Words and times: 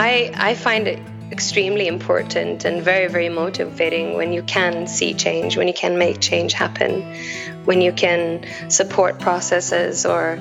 I, 0.00 0.30
I 0.36 0.54
find 0.54 0.86
it 0.86 1.02
extremely 1.32 1.88
important 1.88 2.64
and 2.64 2.80
very, 2.80 3.08
very 3.08 3.28
motivating 3.28 4.14
when 4.14 4.32
you 4.32 4.44
can 4.44 4.86
see 4.86 5.12
change, 5.12 5.56
when 5.56 5.66
you 5.66 5.74
can 5.74 5.98
make 5.98 6.20
change 6.20 6.52
happen, 6.52 7.02
when 7.64 7.80
you 7.80 7.92
can 7.92 8.46
support 8.70 9.18
processes 9.18 10.06
or, 10.06 10.38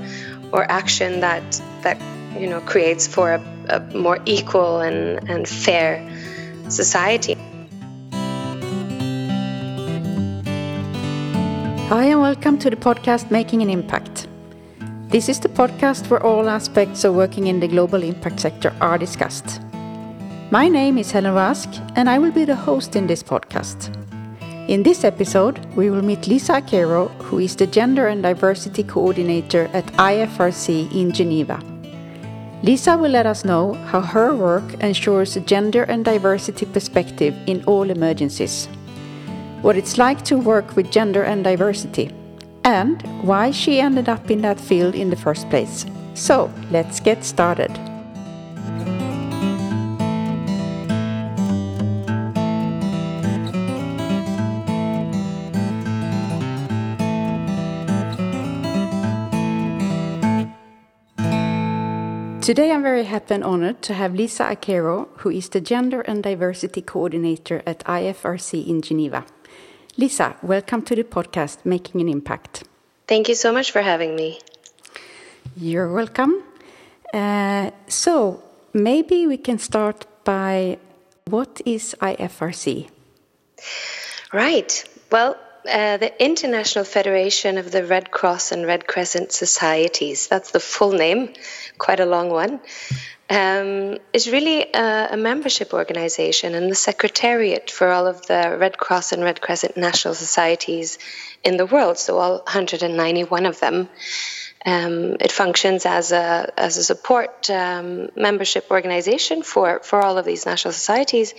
or 0.51 0.63
action 0.69 1.21
that, 1.21 1.41
that 1.81 1.99
you 2.39 2.47
know, 2.47 2.61
creates 2.61 3.07
for 3.07 3.33
a, 3.33 3.43
a 3.69 3.79
more 3.97 4.19
equal 4.25 4.79
and, 4.79 5.27
and 5.27 5.49
fair 5.49 6.07
society. 6.69 7.33
Hi, 11.89 12.05
and 12.05 12.21
welcome 12.21 12.59
to 12.59 12.69
the 12.69 12.75
podcast 12.75 13.31
Making 13.31 13.63
an 13.63 13.71
Impact. 13.71 14.26
This 15.09 15.29
is 15.29 15.39
the 15.39 15.47
podcast 15.47 16.09
where 16.09 16.21
all 16.21 16.49
aspects 16.49 17.05
of 17.05 17.15
working 17.15 17.47
in 17.47 17.61
the 17.61 17.67
global 17.69 18.03
impact 18.03 18.41
sector 18.41 18.75
are 18.81 18.97
discussed. 18.97 19.61
My 20.51 20.67
name 20.67 20.97
is 20.97 21.11
Helen 21.11 21.33
Rask, 21.33 21.69
and 21.95 22.09
I 22.09 22.19
will 22.19 22.33
be 22.33 22.43
the 22.43 22.57
host 22.57 22.97
in 22.97 23.07
this 23.07 23.23
podcast. 23.23 23.87
In 24.67 24.83
this 24.83 25.05
episode, 25.05 25.63
we 25.77 25.89
will 25.89 26.01
meet 26.01 26.27
Lisa 26.27 26.61
Akero, 26.61 27.07
who 27.23 27.39
is 27.39 27.55
the 27.55 27.67
Gender 27.67 28.07
and 28.07 28.21
Diversity 28.21 28.83
Coordinator 28.83 29.69
at 29.71 29.85
IFRC 29.93 30.91
in 30.93 31.13
Geneva. 31.13 31.57
Lisa 32.61 32.97
will 32.97 33.11
let 33.11 33.25
us 33.25 33.45
know 33.45 33.75
how 33.85 34.01
her 34.01 34.35
work 34.35 34.73
ensures 34.83 35.37
a 35.37 35.39
gender 35.39 35.83
and 35.83 36.03
diversity 36.03 36.65
perspective 36.65 37.33
in 37.47 37.63
all 37.63 37.89
emergencies, 37.89 38.67
what 39.61 39.77
it's 39.77 39.97
like 39.97 40.25
to 40.25 40.37
work 40.37 40.75
with 40.75 40.91
gender 40.91 41.23
and 41.23 41.45
diversity, 41.45 42.11
and 42.67 43.01
why 43.23 43.49
she 43.49 43.79
ended 43.79 44.09
up 44.09 44.29
in 44.29 44.41
that 44.41 44.59
field 44.59 44.93
in 44.93 45.09
the 45.09 45.15
first 45.15 45.49
place. 45.49 45.85
So, 46.15 46.51
let's 46.69 46.99
get 46.99 47.23
started. 47.23 47.71
Today 62.41 62.71
I'm 62.71 62.81
very 62.81 63.03
happy 63.03 63.35
and 63.35 63.43
honored 63.43 63.81
to 63.83 63.93
have 63.93 64.13
Lisa 64.13 64.43
Akero, 64.43 65.07
who 65.19 65.29
is 65.29 65.47
the 65.49 65.61
Gender 65.61 66.01
and 66.01 66.21
Diversity 66.21 66.81
Coordinator 66.81 67.61
at 67.65 67.79
IFRC 67.85 68.67
in 68.67 68.81
Geneva. 68.81 69.25
Lisa, 69.99 70.35
welcome 70.43 70.83
to 70.83 70.95
the 70.95 71.03
podcast 71.03 71.65
Making 71.65 72.01
an 72.01 72.09
Impact. 72.09 72.63
Thank 73.07 73.29
you 73.29 73.33
so 73.33 73.51
much 73.51 73.71
for 73.71 73.81
having 73.81 74.15
me. 74.15 74.39
You're 75.55 75.91
welcome. 75.91 76.43
Uh, 77.11 77.71
so, 77.87 78.43
maybe 78.73 79.25
we 79.25 79.37
can 79.37 79.57
start 79.57 80.05
by 80.23 80.77
what 81.25 81.61
is 81.65 81.95
IFRC? 81.99 82.89
Right. 84.31 84.83
Well, 85.11 85.35
uh, 85.67 85.97
the 85.97 86.23
International 86.23 86.85
Federation 86.85 87.57
of 87.57 87.71
the 87.71 87.83
Red 87.83 88.11
Cross 88.11 88.51
and 88.51 88.65
Red 88.65 88.87
Crescent 88.87 89.31
Societies, 89.31 90.27
that's 90.27 90.51
the 90.51 90.59
full 90.59 90.91
name, 90.91 91.33
quite 91.77 91.99
a 91.99 92.05
long 92.05 92.29
one, 92.29 92.59
um, 93.29 93.97
is 94.13 94.29
really 94.29 94.61
a, 94.73 95.09
a, 95.11 95.17
membership 95.17 95.73
organization 95.73 96.55
and 96.55 96.71
the 96.71 96.75
secretariat 96.75 97.69
for 97.69 97.89
all 97.89 98.07
of 98.07 98.25
the 98.25 98.57
Red 98.59 98.77
Cross 98.77 99.11
and 99.11 99.23
Red 99.23 99.41
Crescent 99.41 99.75
national 99.75 100.13
societies 100.13 100.97
in 101.43 101.57
the 101.57 101.65
world, 101.65 101.97
so 101.97 102.17
all 102.17 102.37
191 102.37 103.45
of 103.45 103.59
them. 103.59 103.89
Um, 104.65 105.17
it 105.19 105.31
functions 105.31 105.85
as 105.85 106.11
a 106.11 106.51
as 106.57 106.77
a 106.77 106.83
support 106.83 107.49
um, 107.49 108.09
membership 108.15 108.71
organization 108.71 109.43
for 109.43 109.79
for 109.79 110.01
all 110.01 110.17
of 110.17 110.25
these 110.25 110.45
national 110.45 110.73
societies, 110.73 111.33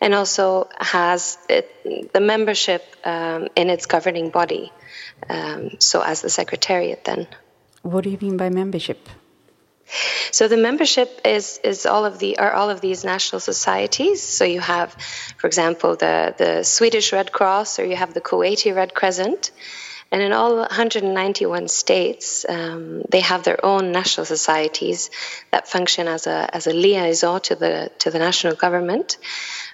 and 0.00 0.14
also 0.14 0.68
has 0.78 1.38
it, 1.48 2.12
the 2.12 2.20
membership 2.20 2.84
um, 3.04 3.48
in 3.56 3.70
its 3.70 3.86
governing 3.86 4.30
body. 4.30 4.72
Um, 5.28 5.80
so 5.80 6.02
as 6.02 6.22
the 6.22 6.30
secretariat, 6.30 7.04
then. 7.04 7.26
What 7.82 8.04
do 8.04 8.10
you 8.10 8.18
mean 8.20 8.36
by 8.36 8.50
membership? 8.50 9.08
So 10.30 10.48
the 10.48 10.58
membership 10.58 11.22
is 11.24 11.58
is 11.64 11.86
all 11.86 12.04
of 12.04 12.18
the 12.18 12.38
are 12.38 12.52
all 12.52 12.68
of 12.68 12.80
these 12.82 13.04
national 13.04 13.40
societies. 13.40 14.22
So 14.22 14.44
you 14.44 14.60
have, 14.60 14.94
for 15.38 15.46
example, 15.46 15.96
the 15.96 16.34
the 16.36 16.62
Swedish 16.62 17.12
Red 17.12 17.32
Cross, 17.32 17.78
or 17.78 17.86
you 17.86 17.96
have 17.96 18.12
the 18.12 18.20
Kuwaiti 18.20 18.74
Red 18.74 18.92
Crescent, 18.92 19.50
and 20.10 20.22
in 20.22 20.32
all 20.32 20.56
191 20.56 21.68
states, 21.68 22.46
um, 22.48 23.02
they 23.10 23.20
have 23.20 23.44
their 23.44 23.64
own 23.64 23.92
national 23.92 24.24
societies 24.24 25.10
that 25.50 25.68
function 25.68 26.08
as 26.08 26.26
a 26.26 26.54
as 26.54 26.66
a 26.66 26.72
liaison 26.72 27.40
to 27.42 27.54
the 27.54 27.90
to 28.00 28.10
the 28.10 28.18
national 28.18 28.54
government, 28.54 29.16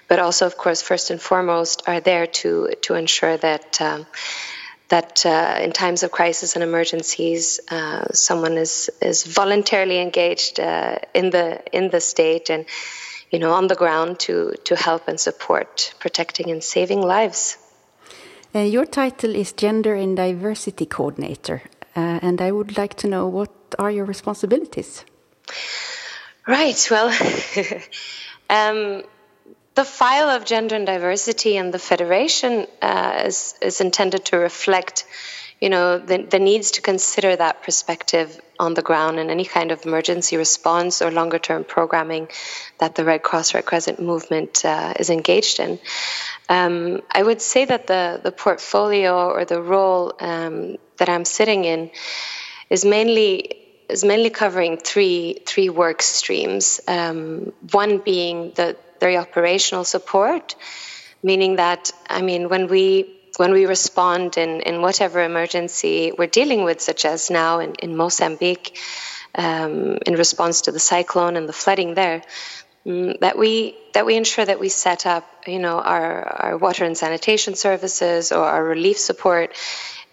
but 0.07 0.19
also, 0.19 0.45
of 0.45 0.57
course, 0.57 0.81
first 0.81 1.11
and 1.11 1.21
foremost, 1.21 1.83
are 1.87 1.99
there 1.99 2.27
to 2.27 2.73
to 2.83 2.95
ensure 2.95 3.37
that. 3.37 3.81
Um, 3.81 4.05
that 4.89 5.25
uh, 5.25 5.57
in 5.61 5.71
times 5.71 6.03
of 6.03 6.11
crisis 6.11 6.55
and 6.55 6.63
emergencies, 6.63 7.59
uh, 7.71 8.05
someone 8.13 8.57
is 8.57 8.89
is 9.01 9.23
voluntarily 9.23 9.99
engaged 9.99 10.59
uh, 10.59 10.97
in 11.13 11.31
the 11.31 11.63
in 11.71 11.89
the 11.89 11.99
state 11.99 12.49
and 12.49 12.65
you 13.31 13.39
know 13.39 13.51
on 13.53 13.67
the 13.67 13.75
ground 13.75 14.19
to 14.19 14.53
to 14.65 14.75
help 14.75 15.07
and 15.07 15.19
support 15.19 15.93
protecting 15.99 16.51
and 16.51 16.63
saving 16.63 17.01
lives. 17.01 17.57
Uh, 18.53 18.59
your 18.59 18.85
title 18.85 19.35
is 19.35 19.53
Gender 19.53 19.95
and 19.95 20.15
Diversity 20.15 20.85
Coordinator, 20.85 21.63
uh, 21.95 22.19
and 22.21 22.39
I 22.41 22.51
would 22.51 22.77
like 22.77 22.93
to 22.97 23.07
know 23.07 23.27
what 23.27 23.49
are 23.79 23.91
your 23.91 24.05
responsibilities. 24.05 25.03
Right. 26.47 26.87
Well. 26.91 27.09
um, 28.49 29.03
the 29.75 29.85
file 29.85 30.29
of 30.29 30.45
gender 30.45 30.75
and 30.75 30.85
diversity 30.85 31.57
and 31.57 31.73
the 31.73 31.79
federation 31.79 32.65
uh, 32.81 33.23
is, 33.25 33.55
is 33.61 33.81
intended 33.81 34.25
to 34.25 34.37
reflect 34.37 35.05
you 35.61 35.69
know 35.69 35.97
the, 35.97 36.17
the 36.17 36.39
needs 36.39 36.71
to 36.71 36.81
consider 36.81 37.35
that 37.35 37.63
perspective 37.63 38.39
on 38.59 38.73
the 38.73 38.81
ground 38.81 39.19
in 39.19 39.29
any 39.29 39.45
kind 39.45 39.71
of 39.71 39.85
emergency 39.85 40.37
response 40.37 41.01
or 41.01 41.11
longer 41.11 41.39
term 41.39 41.63
programming 41.63 42.27
that 42.77 42.95
the 42.95 43.05
red 43.05 43.23
cross 43.23 43.53
red 43.53 43.65
crescent 43.65 44.01
movement 44.01 44.65
uh, 44.65 44.93
is 44.99 45.09
engaged 45.09 45.59
in. 45.59 45.79
Um, 46.49 47.01
i 47.11 47.23
would 47.23 47.41
say 47.41 47.65
that 47.65 47.87
the, 47.87 48.19
the 48.23 48.31
portfolio 48.31 49.29
or 49.29 49.45
the 49.45 49.61
role 49.61 50.13
um, 50.19 50.77
that 50.97 51.09
i'm 51.09 51.25
sitting 51.25 51.65
in 51.65 51.89
is 52.69 52.83
mainly 52.83 53.64
is 53.89 54.03
mainly 54.03 54.29
covering 54.29 54.77
three 54.77 55.41
three 55.45 55.69
work 55.69 56.01
streams. 56.01 56.81
Um, 56.87 57.53
one 57.71 57.99
being 57.99 58.51
the 58.55 58.75
very 58.99 59.17
operational 59.17 59.83
support, 59.83 60.55
meaning 61.21 61.57
that, 61.57 61.91
I 62.09 62.21
mean, 62.21 62.49
when 62.49 62.67
we 62.67 63.11
when 63.37 63.51
we 63.51 63.65
respond 63.65 64.37
in, 64.37 64.61
in 64.61 64.81
whatever 64.81 65.21
emergency 65.21 66.11
we're 66.17 66.27
dealing 66.27 66.63
with, 66.63 66.79
such 66.81 67.05
as 67.05 67.29
now 67.29 67.59
in, 67.59 67.75
in 67.75 67.97
Mozambique, 67.97 68.79
um, 69.35 69.97
in 70.05 70.15
response 70.15 70.61
to 70.61 70.71
the 70.71 70.79
cyclone 70.79 71.35
and 71.35 71.47
the 71.47 71.53
flooding 71.53 71.95
there, 71.95 72.23
um, 72.85 73.15
that 73.19 73.37
we 73.37 73.75
that 73.93 74.05
we 74.05 74.15
ensure 74.15 74.45
that 74.45 74.59
we 74.59 74.69
set 74.69 75.05
up, 75.05 75.25
you 75.47 75.59
know, 75.59 75.79
our, 75.79 76.23
our 76.23 76.57
water 76.57 76.85
and 76.85 76.97
sanitation 76.97 77.55
services 77.55 78.31
or 78.31 78.45
our 78.45 78.63
relief 78.63 78.97
support, 78.97 79.53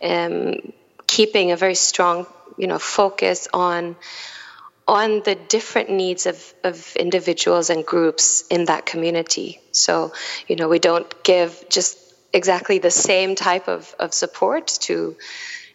um, 0.02 0.72
keeping 1.06 1.52
a 1.52 1.56
very 1.56 1.74
strong, 1.74 2.26
you 2.56 2.66
know, 2.66 2.78
focus 2.78 3.48
on 3.52 3.96
on 4.88 5.22
the 5.22 5.36
different 5.36 5.90
needs 5.90 6.26
of, 6.26 6.54
of 6.64 6.96
individuals 6.96 7.70
and 7.70 7.86
groups 7.86 8.44
in 8.50 8.64
that 8.64 8.84
community. 8.84 9.60
So, 9.70 10.12
you 10.48 10.56
know, 10.56 10.68
we 10.68 10.80
don't 10.80 11.22
give 11.22 11.64
just 11.70 11.98
exactly 12.32 12.78
the 12.78 12.90
same 12.90 13.36
type 13.36 13.68
of, 13.68 13.94
of 14.00 14.12
support 14.12 14.66
to 14.82 15.16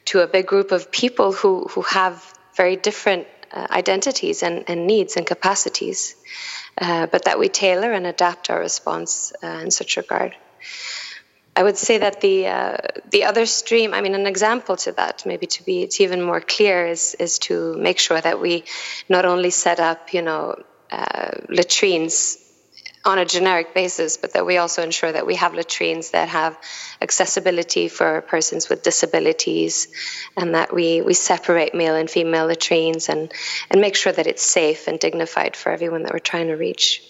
to 0.07 0.21
a 0.21 0.27
big 0.27 0.47
group 0.47 0.71
of 0.71 0.89
people 0.89 1.33
who, 1.33 1.65
who 1.65 1.81
have 1.81 2.33
very 2.55 2.77
different 2.77 3.27
uh, 3.51 3.67
identities 3.69 4.41
and, 4.41 4.63
and 4.69 4.87
needs 4.87 5.17
and 5.17 5.25
capacities, 5.25 6.15
uh, 6.77 7.07
but 7.07 7.25
that 7.25 7.37
we 7.37 7.49
tailor 7.49 7.91
and 7.91 8.07
adapt 8.07 8.49
our 8.49 8.59
response 8.59 9.33
uh, 9.43 9.47
in 9.47 9.69
such 9.69 9.97
regard. 9.97 10.33
I 11.57 11.63
would 11.63 11.77
say 11.77 11.97
that 11.97 12.21
the 12.21 12.47
uh, 12.47 12.77
the 13.09 13.23
other 13.23 13.47
stream, 13.47 13.95
I 13.95 14.01
mean, 14.01 14.13
an 14.13 14.27
example 14.27 14.75
to 14.77 14.91
that, 14.91 15.25
maybe 15.25 15.47
to 15.47 15.63
be 15.65 15.87
to 15.87 16.03
even 16.03 16.21
more 16.21 16.39
clear, 16.39 16.85
is 16.85 17.15
is 17.15 17.39
to 17.47 17.75
make 17.75 17.97
sure 17.97 18.21
that 18.21 18.39
we 18.39 18.63
not 19.09 19.25
only 19.25 19.49
set 19.49 19.79
up, 19.79 20.13
you 20.13 20.21
know, 20.21 20.61
uh, 20.91 21.31
latrines 21.49 22.37
on 23.05 23.17
a 23.17 23.25
generic 23.25 23.73
basis, 23.73 24.17
but 24.17 24.33
that 24.33 24.45
we 24.45 24.57
also 24.57 24.83
ensure 24.83 25.11
that 25.11 25.25
we 25.25 25.33
have 25.33 25.55
latrines 25.55 26.11
that 26.11 26.29
have 26.29 26.55
accessibility 27.01 27.87
for 27.87 28.21
persons 28.21 28.69
with 28.69 28.83
disabilities, 28.83 29.87
and 30.35 30.53
that 30.53 30.71
we 30.71 31.01
we 31.01 31.15
separate 31.15 31.73
male 31.73 31.95
and 31.95 32.07
female 32.07 32.45
latrines, 32.45 33.09
and 33.09 33.31
and 33.71 33.81
make 33.81 33.95
sure 33.95 34.13
that 34.13 34.27
it's 34.27 34.45
safe 34.45 34.87
and 34.87 34.99
dignified 34.99 35.55
for 35.55 35.71
everyone 35.71 36.03
that 36.03 36.13
we're 36.13 36.29
trying 36.33 36.49
to 36.49 36.55
reach. 36.67 37.01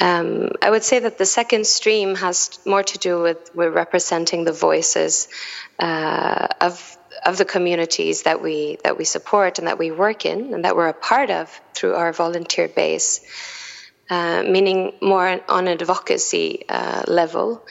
Um, 0.00 0.52
I 0.62 0.70
would 0.70 0.82
say 0.84 0.98
that 1.00 1.18
the 1.18 1.26
second 1.26 1.66
stream 1.66 2.14
has 2.16 2.58
more 2.64 2.82
to 2.82 2.98
do 2.98 3.20
with, 3.22 3.54
with 3.54 3.74
representing 3.74 4.44
the 4.44 4.52
voices 4.52 5.28
uh, 5.78 6.48
of 6.60 6.96
of 7.26 7.36
the 7.36 7.44
communities 7.44 8.22
that 8.22 8.40
we 8.42 8.78
that 8.82 8.96
we 8.96 9.04
support 9.04 9.58
and 9.58 9.68
that 9.68 9.78
we 9.78 9.90
work 9.90 10.24
in 10.24 10.54
and 10.54 10.64
that 10.64 10.74
we're 10.74 10.88
a 10.88 10.94
part 10.94 11.30
of 11.30 11.60
through 11.74 11.94
our 11.94 12.12
volunteer 12.12 12.68
base. 12.68 13.20
uh, 14.10 14.42
meaning 14.42 14.92
more 15.00 15.26
on 15.48 15.68
an 15.68 15.80
advocacy 15.80 16.64
uh, 16.68 17.04
level, 17.06 17.64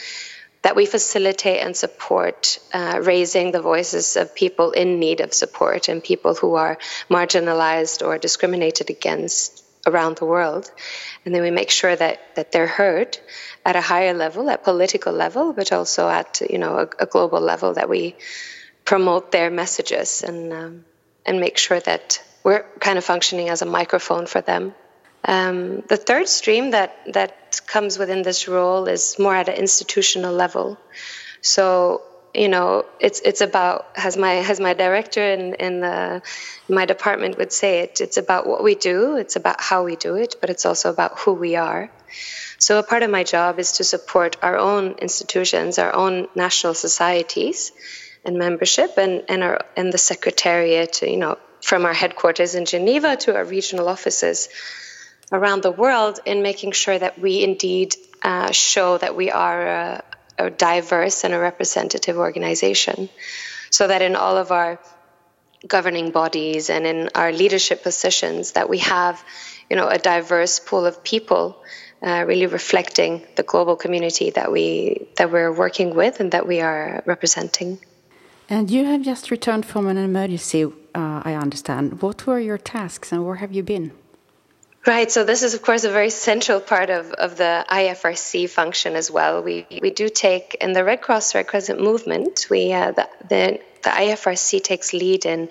that 0.62 0.76
we 0.76 0.86
facilitate 0.86 1.62
and 1.62 1.76
support 1.76 2.60
uh, 2.74 3.00
raising 3.04 3.52
the 3.52 3.62
voices 3.62 4.16
of 4.16 4.34
people 4.36 4.72
in 4.72 5.00
need 5.00 5.22
of 5.22 5.34
support 5.34 5.90
and 5.90 6.04
people 6.04 6.34
who 6.36 6.56
are 6.56 6.78
marginalized 7.10 8.06
or 8.06 8.18
discriminated 8.18 8.90
against 8.90 9.64
around 9.86 10.18
the 10.18 10.26
world. 10.26 10.72
And 11.26 11.34
then 11.34 11.42
we 11.42 11.52
make 11.52 11.70
sure 11.70 11.96
that, 11.96 12.36
that 12.36 12.52
they're 12.52 12.68
heard 12.68 13.18
at 13.66 13.76
a 13.76 13.81
higher 13.81 14.14
level, 14.14 14.50
at 14.50 14.64
political 14.64 15.14
level, 15.14 15.54
but 15.54 15.72
also 15.72 16.10
at 16.10 16.42
you 16.50 16.58
know 16.58 16.78
a, 16.78 17.04
a 17.04 17.06
global 17.06 17.42
level 17.42 17.74
that 17.74 17.90
we 17.90 18.16
promote 18.86 19.31
their 19.31 19.50
messages 19.50 20.24
and 20.24 20.54
um, 20.54 20.86
and 21.26 21.40
make 21.40 21.58
sure 21.58 21.80
that 21.80 22.22
we're 22.44 22.66
kind 22.80 22.98
of 22.98 23.04
functioning 23.04 23.50
as 23.50 23.62
a 23.62 23.66
microphone 23.66 24.26
for 24.26 24.42
them. 24.42 24.74
Um, 25.24 25.81
the 25.81 25.98
third 25.98 26.28
stream 26.28 26.72
that 26.72 26.96
that 27.14 27.62
comes 27.68 28.00
within 28.00 28.22
this 28.24 28.48
role 28.48 28.88
is 28.88 29.20
more 29.20 29.36
at 29.36 29.50
an 29.50 29.56
institutional 29.56 30.34
level. 30.34 30.78
So 31.42 32.02
you 32.34 32.48
know, 32.48 32.86
it's 33.00 33.22
it's 33.22 33.42
about 33.42 33.88
as 33.96 34.16
my 34.16 34.36
as 34.36 34.60
my 34.60 34.74
director 34.74 35.22
in 35.22 35.56
in 35.56 35.80
the 35.80 36.22
my 36.68 36.86
department 36.86 37.38
would 37.38 37.52
say 37.52 37.80
it. 37.80 38.02
It's 38.02 38.18
about 38.18 38.46
what 38.46 38.64
we 38.64 38.76
do. 38.76 39.16
It's 39.18 39.36
about 39.36 39.60
how 39.62 39.84
we 39.84 39.96
do 39.96 40.16
it, 40.16 40.36
but 40.40 40.50
it's 40.50 40.66
also 40.66 40.90
about 40.90 41.18
who 41.20 41.34
we 41.34 41.56
are. 41.56 41.90
So 42.60 42.78
a 42.78 42.84
part 42.84 43.04
of 43.04 43.10
my 43.10 43.24
job 43.24 43.58
is 43.60 43.74
to 43.74 43.84
support 43.84 44.38
our 44.42 44.58
own 44.58 44.96
institutions, 45.00 45.80
our 45.80 45.94
own 45.94 46.28
national 46.36 46.74
societies, 46.74 47.72
and 48.24 48.38
membership, 48.38 48.98
and 48.98 49.24
and 49.28 49.44
our 49.44 49.66
and 49.76 49.92
the 49.92 49.98
secretariat. 49.98 51.02
You 51.02 51.18
know, 51.18 51.38
from 51.62 51.86
our 51.86 51.94
headquarters 51.94 52.54
in 52.54 52.66
Geneva 52.66 53.16
to 53.18 53.36
our 53.36 53.44
regional 53.44 53.88
offices 53.88 54.50
around 55.31 55.64
the 55.64 55.72
world, 55.72 56.20
in 56.26 56.42
making 56.44 56.74
sure 56.74 56.98
that 56.98 57.20
we 57.20 57.44
indeed 57.44 57.96
uh, 58.22 58.52
show 58.52 58.98
that 58.98 59.16
we 59.16 59.31
are 59.31 60.04
a 60.40 60.50
diverse 60.50 61.24
and 61.24 61.34
a 61.34 61.40
representative 61.40 62.18
organization, 62.18 63.10
so 63.70 63.88
that 63.88 64.02
in 64.02 64.16
all 64.16 64.38
of 64.38 64.52
our 64.52 64.80
governing 65.68 66.12
bodies 66.12 66.70
and 66.70 66.88
in 66.88 67.10
our 67.16 67.32
leadership 67.32 67.84
positions 67.84 68.54
that 68.54 68.70
we 68.70 68.78
have 68.78 69.22
you 69.70 69.76
know 69.76 69.90
a 69.90 69.98
diverse 69.98 70.58
pool 70.60 70.86
of 70.86 71.04
people 71.04 71.62
uh, 72.02 72.24
really 72.26 72.46
reflecting 72.46 73.28
the 73.36 73.44
global 73.44 73.76
community 73.76 74.30
that 74.30 74.50
we 74.54 75.10
that 75.18 75.30
we're 75.30 75.52
working 75.52 75.94
with 75.94 76.22
and 76.22 76.32
that 76.32 76.48
we 76.48 76.62
are 76.62 77.04
representing 77.06 77.78
and 78.50 78.72
you 78.72 78.86
have 78.86 79.04
just 79.04 79.30
returned 79.30 79.64
from 79.64 79.88
an 79.88 79.98
emergency, 79.98 80.64
uh, 80.64 81.22
I 81.24 81.36
understand. 81.36 82.02
What 82.02 82.26
were 82.26 82.40
your 82.40 82.58
tasks 82.58 83.12
and 83.12 83.24
where 83.24 83.36
have 83.36 83.52
you 83.52 83.62
been? 83.62 83.92
Right, 84.90 85.12
so 85.12 85.24
this 85.24 85.44
is, 85.44 85.54
of 85.54 85.62
course, 85.62 85.84
a 85.84 85.92
very 85.92 86.10
central 86.10 86.60
part 86.60 86.90
of, 86.90 87.12
of 87.12 87.38
the 87.38 87.64
IFRC 87.70 88.50
function 88.50 88.96
as 88.96 89.12
well. 89.12 89.44
We, 89.44 89.68
we 89.70 89.92
do 89.92 90.10
take, 90.10 90.58
in 90.60 90.74
the 90.74 90.84
Red 90.84 91.00
Cross 91.00 91.36
Red 91.36 91.46
Crescent 91.46 91.80
movement, 91.80 92.48
we, 92.50 92.74
uh, 92.74 92.94
the, 92.94 93.08
the, 93.30 93.60
the 93.84 93.90
IFRC 93.92 94.64
takes 94.64 94.92
lead 94.92 95.28
in, 95.28 95.50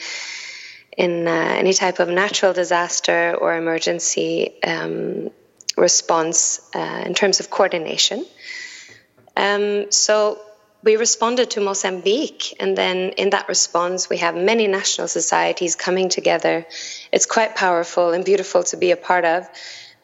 in 0.96 1.28
uh, 1.28 1.30
any 1.30 1.72
type 1.72 2.00
of 2.00 2.08
natural 2.08 2.52
disaster 2.52 3.32
or 3.40 3.54
emergency 3.54 4.60
um, 4.64 5.30
response 5.76 6.60
uh, 6.74 7.04
in 7.06 7.14
terms 7.14 7.38
of 7.38 7.48
coordination. 7.48 8.26
Um, 9.36 9.92
so 9.92 10.40
we 10.82 10.96
responded 10.96 11.50
to 11.50 11.60
Mozambique, 11.60 12.56
and 12.58 12.76
then 12.76 13.10
in 13.10 13.30
that 13.30 13.46
response, 13.46 14.10
we 14.10 14.16
have 14.16 14.34
many 14.34 14.66
national 14.66 15.06
societies 15.06 15.76
coming 15.76 16.08
together. 16.08 16.66
It's 17.12 17.26
quite 17.26 17.56
powerful 17.56 18.12
and 18.12 18.24
beautiful 18.24 18.62
to 18.64 18.76
be 18.76 18.90
a 18.90 18.96
part 18.96 19.24
of. 19.24 19.48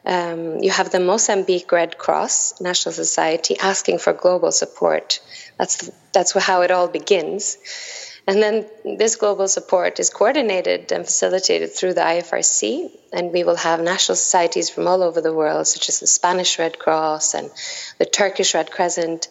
Um, 0.06 0.58
you 0.58 0.70
have 0.70 0.90
the 0.90 1.00
Mozambique 1.00 1.72
Red 1.72 1.96
Cross 1.96 2.60
National 2.60 2.92
Society 2.92 3.58
asking 3.58 3.98
for 3.98 4.12
global 4.12 4.52
support. 4.52 5.20
That's 5.58 5.90
that's 6.12 6.32
how 6.32 6.60
it 6.60 6.70
all 6.70 6.88
begins, 6.88 7.56
and 8.26 8.42
then 8.42 8.66
this 8.98 9.16
global 9.16 9.48
support 9.48 10.00
is 10.00 10.10
coordinated 10.10 10.92
and 10.92 11.04
facilitated 11.04 11.72
through 11.72 11.94
the 11.94 12.02
IFRC, 12.02 12.90
and 13.12 13.32
we 13.32 13.44
will 13.44 13.56
have 13.56 13.80
national 13.80 14.16
societies 14.16 14.68
from 14.68 14.86
all 14.86 15.02
over 15.02 15.22
the 15.22 15.32
world, 15.32 15.66
such 15.66 15.88
as 15.88 16.00
the 16.00 16.06
Spanish 16.06 16.58
Red 16.58 16.78
Cross 16.78 17.34
and 17.34 17.50
the 17.98 18.06
Turkish 18.06 18.54
Red 18.54 18.70
Crescent 18.70 19.28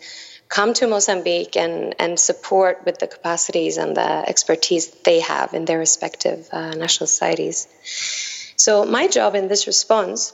come 0.53 0.73
to 0.75 0.85
Mozambique 0.85 1.57
and, 1.57 1.95
and 1.97 2.19
support 2.19 2.85
with 2.85 2.99
the 2.99 3.07
capacities 3.07 3.77
and 3.77 3.97
the 3.97 4.11
expertise 4.29 4.87
they 5.03 5.19
have 5.19 5.55
in 5.55 5.65
their 5.65 5.79
respective 5.79 6.47
uh, 6.51 6.75
national 6.75 7.07
societies. 7.07 7.67
So, 8.55 8.85
my 8.85 9.07
job 9.07 9.33
in 9.33 9.47
this 9.47 9.65
response 9.65 10.31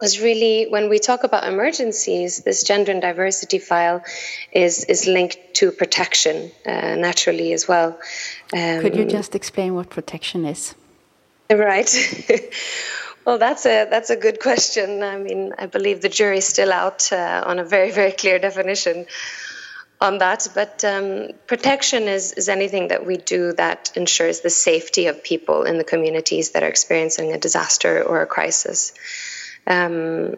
was 0.00 0.20
really 0.20 0.66
when 0.68 0.88
we 0.88 0.98
talk 1.00 1.24
about 1.24 1.42
emergencies, 1.44 2.42
this 2.44 2.62
gender 2.62 2.92
and 2.92 3.02
diversity 3.02 3.58
file 3.58 4.04
is, 4.52 4.84
is 4.84 5.06
linked 5.06 5.38
to 5.54 5.72
protection 5.72 6.52
uh, 6.64 6.94
naturally 6.94 7.52
as 7.52 7.66
well. 7.66 7.98
Um, 8.52 8.80
Could 8.80 8.96
you 8.96 9.04
just 9.04 9.34
explain 9.34 9.74
what 9.74 9.90
protection 9.90 10.44
is? 10.44 10.74
Right. 11.50 11.90
Well, 13.24 13.38
that's 13.38 13.66
a 13.66 13.86
that's 13.88 14.10
a 14.10 14.16
good 14.16 14.40
question. 14.40 15.02
I 15.02 15.16
mean, 15.16 15.54
I 15.56 15.66
believe 15.66 16.02
the 16.02 16.08
jury's 16.08 16.46
still 16.46 16.72
out 16.72 17.12
uh, 17.12 17.44
on 17.46 17.58
a 17.58 17.64
very 17.64 17.92
very 17.92 18.12
clear 18.12 18.38
definition 18.38 19.06
on 20.00 20.18
that. 20.18 20.48
But 20.54 20.84
um, 20.84 21.28
protection 21.46 22.08
is 22.08 22.32
is 22.32 22.48
anything 22.48 22.88
that 22.88 23.06
we 23.06 23.16
do 23.18 23.52
that 23.52 23.92
ensures 23.94 24.40
the 24.40 24.50
safety 24.50 25.06
of 25.06 25.22
people 25.22 25.62
in 25.62 25.78
the 25.78 25.84
communities 25.84 26.50
that 26.50 26.64
are 26.64 26.68
experiencing 26.68 27.32
a 27.32 27.38
disaster 27.38 28.02
or 28.02 28.22
a 28.22 28.26
crisis. 28.26 28.92
Um, 29.66 30.36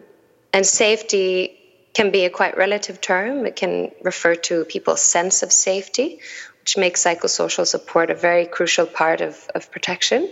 and 0.53 0.65
safety 0.65 1.57
can 1.95 2.11
be 2.11 2.25
a 2.25 2.29
quite 2.29 2.55
relative 2.55 3.01
term. 3.01 3.45
It 3.45 3.55
can 3.55 3.91
refer 4.03 4.35
to 4.35 4.65
people's 4.65 5.01
sense 5.01 5.41
of 5.43 5.51
safety, 5.51 6.19
which 6.61 6.77
makes 6.77 7.03
psychosocial 7.03 7.65
support 7.65 8.11
a 8.11 8.15
very 8.15 8.45
crucial 8.45 8.85
part 8.85 9.21
of, 9.21 9.49
of 9.55 9.71
protection. 9.71 10.29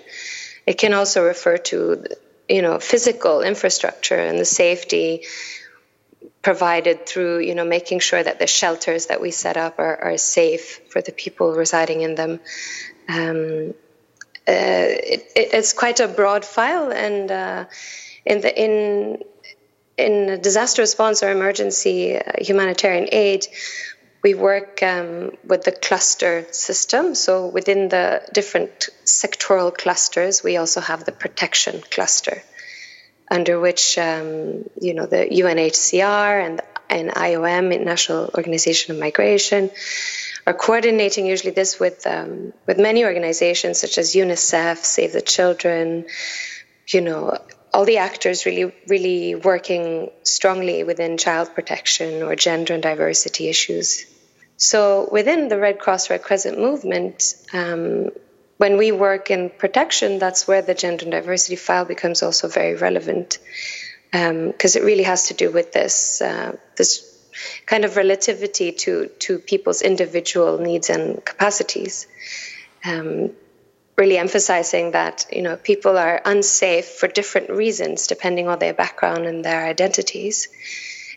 It 0.67 0.77
can 0.77 0.93
also 0.93 1.23
refer 1.23 1.57
to 1.57 2.05
you 2.49 2.61
know 2.61 2.79
physical 2.79 3.41
infrastructure 3.41 4.17
and 4.17 4.37
the 4.37 4.45
safety 4.45 5.23
provided 6.41 7.05
through 7.05 7.39
you 7.39 7.55
know 7.55 7.65
making 7.65 7.99
sure 7.99 8.21
that 8.21 8.39
the 8.39 8.47
shelters 8.47 9.07
that 9.07 9.21
we 9.21 9.31
set 9.31 9.57
up 9.57 9.79
are, 9.79 9.97
are 9.97 10.17
safe 10.17 10.81
for 10.89 11.01
the 11.01 11.11
people 11.11 11.53
residing 11.53 12.01
in 12.01 12.15
them. 12.15 12.39
Um, 13.07 13.73
uh, 14.45 14.91
it, 15.13 15.31
it's 15.35 15.71
quite 15.71 16.01
a 16.01 16.07
broad 16.07 16.43
file 16.43 16.91
and 16.91 17.31
uh, 17.31 17.65
in 18.25 18.41
the 18.41 18.61
in 18.61 19.23
in 19.97 20.41
disaster 20.41 20.81
response 20.81 21.23
or 21.23 21.31
emergency 21.31 22.17
uh, 22.17 22.23
humanitarian 22.39 23.07
aid 23.11 23.47
we 24.23 24.33
work 24.33 24.81
um, 24.81 25.31
with 25.43 25.63
the 25.65 25.73
cluster 25.73 26.47
system. 26.51 27.13
So 27.13 27.47
within 27.47 27.89
the 27.89 28.21
different 28.33 28.89
sectoral 29.05 29.75
clusters, 29.77 30.41
we 30.41 30.55
also 30.55 30.79
have 30.79 31.03
the 31.03 31.11
protection 31.11 31.83
cluster, 31.91 32.41
under 33.29 33.59
which 33.59 33.97
um, 33.97 34.69
you 34.81 34.93
know 34.93 35.05
the 35.05 35.25
UNHCR 35.25 36.45
and 36.45 36.61
and 36.89 37.09
IOM, 37.09 37.73
International 37.73 38.29
Organization 38.37 38.93
of 38.93 38.99
Migration, 38.99 39.71
are 40.45 40.53
coordinating 40.53 41.25
usually 41.25 41.51
this 41.51 41.77
with 41.79 42.07
um, 42.07 42.53
with 42.65 42.79
many 42.79 43.03
organizations 43.03 43.79
such 43.79 43.97
as 43.97 44.15
UNICEF, 44.15 44.77
Save 44.77 45.11
the 45.11 45.21
Children, 45.21 46.05
you 46.87 47.01
know, 47.01 47.37
all 47.73 47.83
the 47.83 47.97
actors 47.97 48.45
really 48.45 48.73
really 48.87 49.35
working 49.35 50.11
strongly 50.23 50.85
within 50.85 51.17
child 51.17 51.53
protection 51.53 52.23
or 52.23 52.37
gender 52.37 52.73
and 52.73 52.83
diversity 52.83 53.49
issues. 53.49 54.05
So 54.57 55.09
within 55.11 55.47
the 55.47 55.57
Red 55.57 55.79
Cross 55.79 56.09
Red 56.09 56.23
Crescent 56.23 56.59
movement, 56.59 57.33
um, 57.53 58.09
when 58.57 58.77
we 58.77 58.91
work 58.91 59.31
in 59.31 59.49
protection, 59.49 60.19
that's 60.19 60.47
where 60.47 60.61
the 60.61 60.73
gender 60.73 61.03
and 61.03 61.11
diversity 61.11 61.55
file 61.55 61.85
becomes 61.85 62.23
also 62.23 62.47
very 62.47 62.75
relevant 62.75 63.39
because 64.11 64.75
um, 64.75 64.81
it 64.81 64.85
really 64.85 65.03
has 65.03 65.27
to 65.29 65.33
do 65.33 65.51
with 65.51 65.73
this 65.73 66.21
uh, 66.21 66.55
this 66.77 67.09
kind 67.65 67.83
of 67.83 67.97
relativity 67.97 68.71
to 68.71 69.07
to 69.19 69.39
people's 69.39 69.81
individual 69.81 70.59
needs 70.59 70.89
and 70.89 71.25
capacities. 71.25 72.07
Um, 72.85 73.31
really 73.97 74.17
emphasizing 74.17 74.91
that 74.91 75.25
you 75.31 75.41
know 75.41 75.55
people 75.55 75.97
are 75.97 76.21
unsafe 76.25 76.85
for 76.85 77.07
different 77.07 77.49
reasons 77.49 78.07
depending 78.07 78.47
on 78.47 78.59
their 78.59 78.73
background 78.73 79.25
and 79.25 79.43
their 79.43 79.65
identities, 79.65 80.47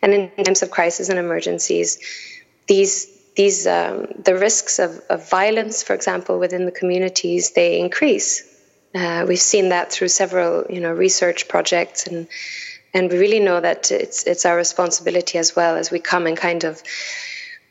and 0.03 0.15
in 0.15 0.45
times 0.45 0.63
of 0.63 0.71
crisis 0.71 1.11
and 1.11 1.19
emergencies, 1.19 1.99
these 2.67 3.16
these 3.37 3.67
um, 3.67 4.09
the 4.25 4.35
risks 4.35 4.79
of, 4.79 5.01
of, 5.11 5.29
violence, 5.29 5.83
for 5.83 5.95
example, 5.95 6.39
within 6.39 6.65
the 6.65 6.73
communities, 6.73 7.51
they 7.51 7.79
increase. 7.79 8.43
Uh, 8.95 9.27
we've 9.29 9.39
seen 9.39 9.69
that 9.69 9.93
through 9.93 10.09
several, 10.09 10.65
you 10.71 10.81
know, 10.81 10.93
research 10.93 11.47
projects, 11.47 12.07
and 12.07 12.27
and 12.95 13.11
we 13.11 13.19
really 13.19 13.41
know 13.41 13.61
that 13.61 13.91
it's 13.91 14.25
it's 14.25 14.47
our 14.47 14.57
responsibility 14.57 15.39
as 15.39 15.55
well 15.55 15.77
as 15.77 15.91
we 15.91 16.01
come 16.01 16.27
and 16.27 16.37
kind 16.37 16.65
of, 16.65 16.83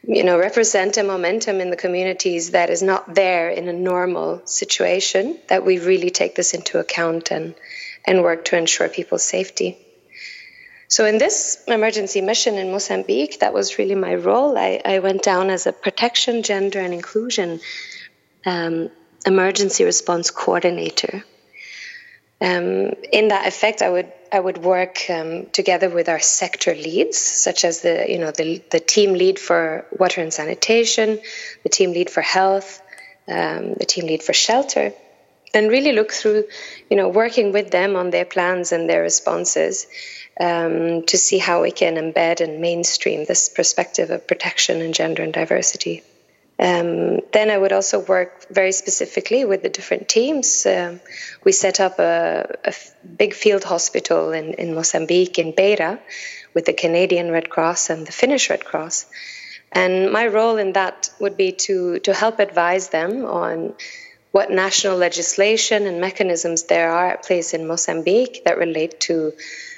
you 0.07 0.24
know, 0.24 0.38
represent 0.38 0.98
a 0.98 1.03
momentum 1.03 1.60
in 1.60 1.72
the 1.72 1.77
communities 1.77 2.51
that 2.51 2.69
is 2.69 2.84
not 2.84 3.15
there 3.15 3.50
in 3.50 3.67
a 3.67 3.74
normal 3.74 4.45
situation. 4.45 5.39
That 5.48 5.65
we 5.65 5.79
really 5.79 6.12
take 6.12 6.36
this 6.36 6.53
into 6.53 6.79
account 6.79 7.31
and 7.31 7.55
and 8.05 8.22
work 8.22 8.45
to 8.45 8.57
ensure 8.57 8.88
people's 8.88 9.24
safety. 9.24 9.85
So, 10.88 11.06
in 11.06 11.18
this 11.18 11.63
emergency 11.68 12.22
mission 12.22 12.56
in 12.56 12.72
Mozambique, 12.72 13.39
that 13.39 13.54
was 13.54 13.80
really 13.80 13.96
my 13.96 14.15
role. 14.15 14.58
I, 14.58 14.82
I 14.86 15.00
went 15.00 15.24
down 15.24 15.50
as 15.50 15.65
a 15.65 15.74
protection, 15.74 16.44
gender, 16.44 16.80
and 16.80 16.94
inclusion 16.94 17.60
um, 18.46 18.92
emergency 19.25 19.84
response 19.84 20.30
coordinator. 20.30 21.24
Um, 22.39 22.94
in 23.12 23.30
that 23.30 23.48
effect, 23.48 23.82
I 23.82 23.89
would 23.89 24.12
I 24.32 24.39
would 24.39 24.58
work 24.58 25.10
um, 25.10 25.48
together 25.48 25.89
with 25.89 26.10
our 26.10 26.20
sector 26.20 26.75
leads, 26.75 27.18
such 27.18 27.65
as 27.65 27.82
the 27.82 28.06
you 28.08 28.20
know 28.20 28.32
the 28.32 28.62
the 28.70 28.80
team 28.80 29.13
lead 29.13 29.39
for 29.39 29.86
water 29.98 30.22
and 30.22 30.34
sanitation, 30.34 31.20
the 31.63 31.70
team 31.70 31.94
lead 31.94 32.10
for 32.10 32.22
health, 32.22 32.82
um, 33.27 33.74
the 33.74 33.86
team 33.86 34.06
lead 34.06 34.22
for 34.22 34.34
shelter, 34.34 34.94
and 35.54 35.70
really 35.70 35.94
look 35.94 36.12
through, 36.12 36.44
you 36.89 36.98
know, 36.98 37.08
working 37.08 37.54
with 37.54 37.72
them 37.72 37.96
on 37.96 38.12
their 38.12 38.25
plans 38.25 38.72
and 38.72 38.89
their 38.89 39.01
responses 39.01 39.88
um, 40.39 41.04
to 41.04 41.18
see 41.18 41.38
how 41.38 41.62
we 41.62 41.72
can 41.72 41.96
embed 41.96 42.42
and 42.42 42.60
mainstream 42.60 43.25
this 43.25 43.50
perspective 43.50 44.10
of 44.10 44.27
protection 44.27 44.82
and 44.82 44.94
gender 44.94 45.24
and 45.24 45.34
diversity. 45.34 46.04
Um, 46.58 47.20
then 47.34 47.51
I 47.51 47.58
would 47.58 47.74
also 47.74 48.00
work 48.00 48.48
very 48.50 48.72
specifically 48.72 49.44
with 49.44 49.62
the 49.62 49.70
different 49.70 50.08
teams. 50.08 50.65
Um, 50.65 51.01
we 51.44 51.51
set 51.51 51.80
up 51.82 52.00
a, 52.00 52.56
big 53.18 53.34
field 53.34 53.63
hospital 53.63 54.32
in, 54.32 54.54
in 54.54 54.74
Mozambique, 54.74 55.38
in 55.38 55.51
Beira, 55.51 56.00
with 56.54 56.65
the 56.65 56.74
Canadian 56.74 57.30
Red 57.30 57.50
Cross 57.50 57.89
and 57.89 58.08
the 58.08 58.12
Finnish 58.12 58.50
Red 58.50 58.63
Cross. 58.63 59.06
And 59.72 60.12
my 60.12 60.27
role 60.27 60.56
in 60.56 60.74
that 60.74 61.10
would 61.20 61.36
be 61.36 61.51
to, 61.51 62.00
to 62.00 62.13
help 62.13 62.39
advise 62.39 62.89
them 62.89 63.25
on 63.25 63.74
what 64.32 64.50
national 64.50 64.98
legislation 64.98 65.86
and 65.86 66.00
mechanisms 66.00 66.63
there 66.63 66.92
are 66.92 67.12
at 67.12 67.24
place 67.24 67.54
in 67.54 67.68
Mozambique 67.68 68.44
that 68.46 68.58
relate 68.58 69.00
to 69.01 69.34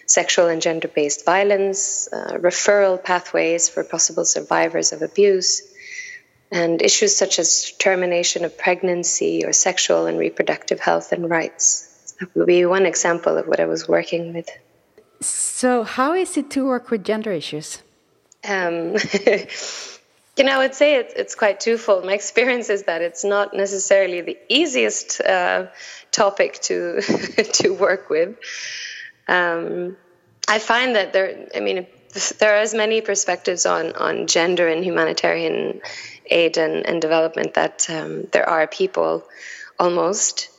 sexual 0.07 0.47
and 0.47 0.61
gender 0.61 0.87
based 0.87 1.25
violence, 1.25 2.07
uh, 2.11 2.37
referral 2.39 3.01
pathways 3.01 3.69
for 3.69 3.83
possible 3.83 4.25
survivors 4.25 4.93
of 4.93 5.01
abuse, 5.01 5.61
and 6.51 6.81
issues 6.81 7.15
such 7.15 7.39
as 7.39 7.71
termination 7.77 8.45
of 8.45 8.57
pregnancy 8.57 9.45
or 9.45 9.53
sexual 9.53 10.07
and 10.07 10.17
reproductive 10.17 10.79
health 10.79 11.11
and 11.11 11.29
rights. 11.29 12.15
That 12.19 12.33
would 12.35 12.47
be 12.47 12.65
one 12.65 12.85
example 12.85 13.37
of 13.37 13.47
what 13.47 13.59
I 13.59 13.65
was 13.65 13.87
working 13.87 14.33
with. 14.33 14.49
So, 15.19 15.83
how 15.83 16.13
is 16.13 16.37
it 16.37 16.49
to 16.51 16.65
work 16.65 16.89
with 16.89 17.03
gender 17.03 17.31
issues? 17.31 17.83
Um, 18.47 18.95
you 20.37 20.43
know, 20.43 20.53
I 20.53 20.57
would 20.59 20.75
say 20.75 20.95
it's, 20.95 21.13
it's 21.15 21.35
quite 21.35 21.59
twofold. 21.59 22.05
My 22.05 22.13
experience 22.13 22.69
is 22.69 22.83
that 22.83 23.01
it's 23.01 23.23
not 23.23 23.53
necessarily 23.53 24.21
the 24.21 24.37
easiest 24.47 25.19
uh, 25.19 25.67
topic 26.11 26.59
to 26.61 27.01
to 27.53 27.73
work 27.73 28.09
with. 28.09 28.37
Um, 29.27 29.97
I 30.47 30.59
find 30.59 30.95
that 30.95 31.13
there, 31.13 31.47
I 31.55 31.59
mean, 31.59 31.87
there 32.39 32.53
are 32.55 32.59
as 32.59 32.73
many 32.73 33.01
perspectives 33.01 33.65
on, 33.65 33.93
on 33.93 34.27
gender 34.27 34.67
and 34.67 34.83
humanitarian 34.83 35.81
aid 36.25 36.57
and, 36.57 36.85
and 36.85 37.01
development 37.01 37.53
that 37.55 37.89
um, 37.89 38.27
there 38.31 38.47
are 38.47 38.67
people 38.67 39.27
almost. 39.79 40.49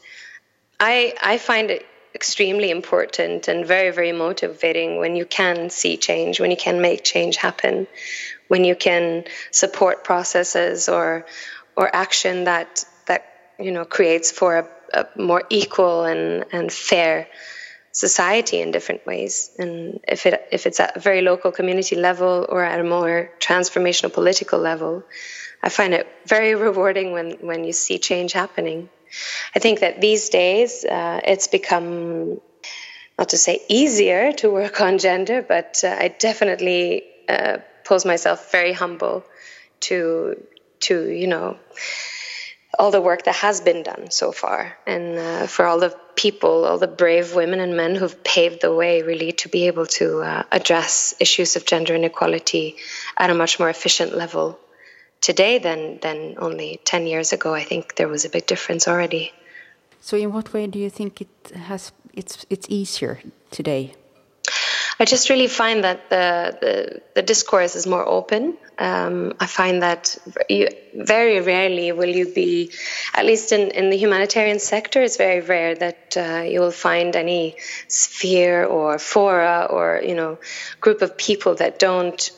I, 0.78 1.14
I 1.22 1.38
find 1.38 1.70
it 1.70 1.86
extremely 2.14 2.70
important 2.70 3.48
and 3.48 3.66
very, 3.66 3.90
very 3.90 4.12
motivating 4.12 4.98
when 4.98 5.16
you 5.16 5.24
can 5.24 5.70
see 5.70 5.96
change, 5.96 6.40
when 6.40 6.50
you 6.50 6.56
can 6.56 6.80
make 6.80 7.04
change 7.04 7.36
happen, 7.36 7.86
when 8.48 8.64
you 8.64 8.74
can 8.74 9.24
support 9.50 10.04
processes 10.04 10.88
or, 10.88 11.26
or 11.76 11.94
action 11.94 12.44
that, 12.44 12.84
that 13.06 13.24
you 13.58 13.72
know, 13.72 13.84
creates 13.84 14.30
for 14.30 14.58
a, 14.58 14.68
a 15.00 15.20
more 15.20 15.42
equal 15.50 16.04
and, 16.04 16.44
and 16.52 16.72
fair 16.72 17.28
society 17.92 18.60
in 18.60 18.70
different 18.70 19.06
ways. 19.06 19.50
And 19.58 20.00
if 20.06 20.26
it 20.26 20.48
if 20.52 20.66
it's 20.66 20.80
at 20.80 20.96
a 20.96 21.00
very 21.00 21.22
local 21.22 21.52
community 21.52 21.96
level 21.96 22.46
or 22.48 22.64
at 22.64 22.80
a 22.80 22.84
more 22.84 23.30
transformational 23.40 24.12
political 24.12 24.58
level, 24.58 25.04
I 25.62 25.68
find 25.68 25.94
it 25.94 26.06
very 26.26 26.54
rewarding 26.66 27.12
when 27.12 27.32
when 27.40 27.64
you 27.64 27.72
see 27.72 27.98
change 27.98 28.32
happening. 28.32 28.88
I 29.54 29.58
think 29.58 29.80
that 29.80 30.00
these 30.00 30.28
days 30.28 30.84
uh, 30.84 31.20
it's 31.24 31.48
become 31.48 32.40
not 33.18 33.30
to 33.30 33.38
say 33.38 33.60
easier 33.68 34.32
to 34.32 34.50
work 34.50 34.80
on 34.80 34.98
gender, 34.98 35.42
but 35.42 35.82
uh, 35.82 35.96
I 35.98 36.08
definitely 36.08 37.04
uh, 37.28 37.58
pose 37.84 38.04
myself 38.04 38.52
very 38.52 38.72
humble 38.72 39.24
to 39.80 40.36
to 40.80 41.10
you 41.10 41.26
know 41.26 41.58
all 42.78 42.90
the 42.90 43.00
work 43.00 43.24
that 43.24 43.34
has 43.34 43.60
been 43.60 43.82
done 43.82 44.10
so 44.10 44.32
far, 44.32 44.78
and 44.86 45.18
uh, 45.18 45.46
for 45.46 45.66
all 45.66 45.80
the 45.80 45.96
people, 46.14 46.64
all 46.64 46.78
the 46.78 46.86
brave 46.86 47.34
women 47.34 47.60
and 47.60 47.76
men 47.76 47.94
who've 47.94 48.22
paved 48.22 48.60
the 48.60 48.72
way, 48.72 49.02
really, 49.02 49.32
to 49.32 49.48
be 49.48 49.66
able 49.66 49.86
to 49.86 50.20
uh, 50.20 50.42
address 50.52 51.14
issues 51.20 51.56
of 51.56 51.64
gender 51.64 51.94
inequality 51.94 52.76
at 53.16 53.30
a 53.30 53.34
much 53.34 53.58
more 53.58 53.68
efficient 53.68 54.16
level 54.16 54.58
today 55.20 55.58
than 55.58 55.98
than 56.00 56.36
only 56.38 56.80
ten 56.84 57.06
years 57.06 57.32
ago. 57.32 57.54
I 57.54 57.64
think 57.64 57.96
there 57.96 58.08
was 58.08 58.24
a 58.24 58.30
big 58.30 58.46
difference 58.46 58.86
already. 58.86 59.32
So, 60.00 60.16
in 60.16 60.32
what 60.32 60.52
way 60.52 60.66
do 60.66 60.78
you 60.78 60.90
think 60.90 61.20
it 61.20 61.56
has 61.68 61.92
it's 62.14 62.46
it's 62.48 62.66
easier 62.68 63.20
today? 63.50 63.94
I 65.00 65.04
just 65.04 65.30
really 65.30 65.46
find 65.46 65.84
that 65.84 66.10
the, 66.10 66.58
the, 66.60 67.02
the 67.14 67.22
discourse 67.22 67.76
is 67.76 67.86
more 67.86 68.06
open. 68.06 68.56
Um, 68.78 69.34
I 69.38 69.46
find 69.46 69.82
that 69.82 70.18
you, 70.48 70.68
very 70.94 71.40
rarely 71.40 71.92
will 71.92 72.08
you 72.08 72.32
be, 72.32 72.72
at 73.14 73.24
least 73.24 73.52
in, 73.52 73.70
in 73.70 73.90
the 73.90 73.96
humanitarian 73.96 74.58
sector, 74.58 75.00
it's 75.00 75.16
very 75.16 75.40
rare 75.40 75.76
that 75.76 76.16
uh, 76.16 76.42
you 76.42 76.60
will 76.60 76.72
find 76.72 77.14
any 77.14 77.56
sphere 77.86 78.64
or 78.64 78.98
fora 78.98 79.68
or 79.70 80.02
you 80.04 80.14
know 80.14 80.38
group 80.80 81.02
of 81.02 81.16
people 81.16 81.54
that 81.56 81.78
don't 81.78 82.30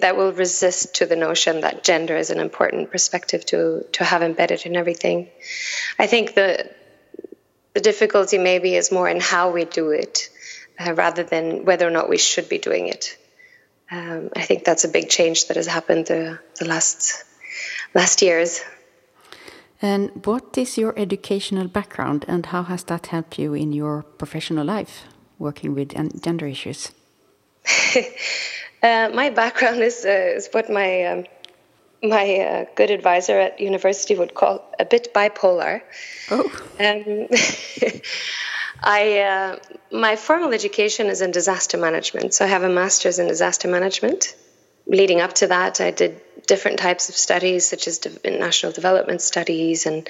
that 0.00 0.16
will 0.16 0.32
resist 0.32 0.96
to 0.96 1.06
the 1.06 1.16
notion 1.16 1.60
that 1.60 1.84
gender 1.84 2.16
is 2.16 2.30
an 2.30 2.38
important 2.38 2.90
perspective 2.90 3.44
to 3.46 3.84
to 3.92 4.04
have 4.04 4.22
embedded 4.22 4.64
in 4.66 4.76
everything. 4.76 5.28
I 5.98 6.06
think 6.06 6.34
the 6.34 6.70
the 7.74 7.80
difficulty 7.80 8.38
maybe 8.38 8.74
is 8.74 8.90
more 8.90 9.08
in 9.08 9.20
how 9.20 9.50
we 9.50 9.64
do 9.64 9.90
it 9.90 10.30
uh, 10.78 10.94
rather 10.94 11.24
than 11.24 11.64
whether 11.64 11.86
or 11.86 11.90
not 11.90 12.08
we 12.08 12.18
should 12.18 12.48
be 12.48 12.58
doing 12.58 12.88
it. 12.88 13.16
Um, 13.90 14.30
I 14.36 14.42
think 14.42 14.64
that's 14.64 14.84
a 14.84 14.88
big 14.88 15.08
change 15.08 15.48
that 15.48 15.56
has 15.56 15.66
happened 15.66 16.06
the, 16.06 16.38
the 16.58 16.66
last 16.66 17.24
last 17.94 18.22
years. 18.22 18.60
And 19.80 20.10
what 20.26 20.58
is 20.58 20.76
your 20.76 20.92
educational 20.98 21.68
background, 21.68 22.24
and 22.28 22.46
how 22.46 22.64
has 22.64 22.82
that 22.84 23.06
helped 23.06 23.38
you 23.38 23.54
in 23.54 23.72
your 23.72 24.02
professional 24.02 24.66
life, 24.66 25.04
working 25.38 25.74
with 25.74 25.94
gender 26.22 26.46
issues? 26.46 26.90
uh, 28.82 29.08
my 29.14 29.30
background 29.30 29.80
is, 29.80 30.04
uh, 30.04 30.36
is 30.36 30.48
what 30.52 30.68
my 30.68 31.04
um, 31.04 31.24
my 32.02 32.36
uh, 32.36 32.64
good 32.74 32.90
advisor 32.90 33.38
at 33.38 33.60
university 33.60 34.14
would 34.14 34.34
call 34.34 34.64
a 34.78 34.84
bit 34.84 35.12
bipolar. 35.14 35.82
Oh. 36.30 36.50
Um, 36.78 37.26
I 38.82 39.20
uh, 39.20 39.56
my 39.90 40.16
formal 40.16 40.52
education 40.52 41.06
is 41.06 41.20
in 41.20 41.30
disaster 41.30 41.78
management, 41.78 42.34
so 42.34 42.44
I 42.44 42.48
have 42.48 42.62
a 42.62 42.68
master's 42.68 43.18
in 43.18 43.28
disaster 43.28 43.68
management. 43.68 44.34
Leading 44.86 45.20
up 45.20 45.34
to 45.34 45.48
that, 45.48 45.80
I 45.80 45.90
did 45.90 46.20
different 46.46 46.78
types 46.78 47.08
of 47.08 47.14
studies, 47.14 47.66
such 47.66 47.86
as 47.88 47.98
international 48.24 48.72
development 48.72 49.20
studies, 49.20 49.86
and 49.86 50.08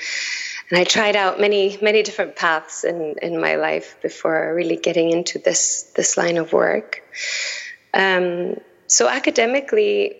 and 0.71 0.79
I 0.79 0.85
tried 0.85 1.17
out 1.17 1.41
many 1.41 1.79
many 1.81 2.03
different 2.03 2.37
paths 2.37 2.85
in 2.85 3.17
in 3.23 3.41
my 3.41 3.57
life 3.57 3.97
before 4.03 4.55
really 4.55 4.77
getting 4.77 5.11
into 5.11 5.39
this 5.39 5.91
this 5.97 6.17
line 6.17 6.37
of 6.37 6.53
work. 6.53 7.03
Um, 7.95 8.61
so 8.87 9.09
academically, 9.09 10.17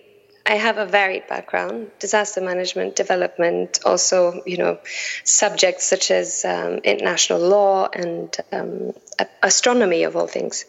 I 0.49 0.55
have 0.55 0.79
a 0.79 0.85
varied 0.85 1.27
background: 1.27 1.91
disaster 1.99 2.41
management, 2.41 2.95
development, 2.95 3.79
also 3.85 4.41
you 4.47 4.57
know 4.57 4.79
subjects 5.23 5.85
such 5.85 6.09
as 6.09 6.43
um, 6.43 6.79
international 6.79 7.39
law 7.39 7.87
and 7.93 8.35
um, 8.51 8.93
astronomy 9.43 10.03
of 10.03 10.15
all 10.15 10.25
things. 10.25 10.65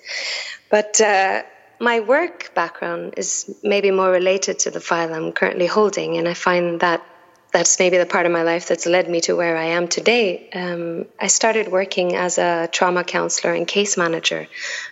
But 0.70 1.00
uh, 1.00 1.44
my 1.80 2.00
work 2.00 2.54
background 2.54 3.14
is 3.16 3.50
maybe 3.62 3.90
more 3.90 4.10
related 4.10 4.58
to 4.60 4.70
the 4.70 4.80
file 4.80 5.14
I'm 5.14 5.32
currently 5.32 5.66
holding, 5.66 6.18
and 6.18 6.28
I 6.28 6.34
find 6.34 6.80
that 6.80 7.02
that's 7.50 7.78
maybe 7.78 7.96
the 7.96 8.06
part 8.06 8.26
of 8.26 8.32
my 8.32 8.42
life 8.42 8.68
that's 8.68 8.86
led 8.86 9.08
me 9.08 9.22
to 9.22 9.34
where 9.34 9.56
I 9.56 9.68
am 9.78 9.88
today. 9.88 10.50
Um, 10.52 11.06
I 11.18 11.28
started 11.28 11.68
working 11.68 12.16
as 12.16 12.36
a 12.36 12.68
trauma 12.70 13.02
counselor 13.02 13.54
and 13.54 13.66
case 13.66 13.96
manager 13.96 14.46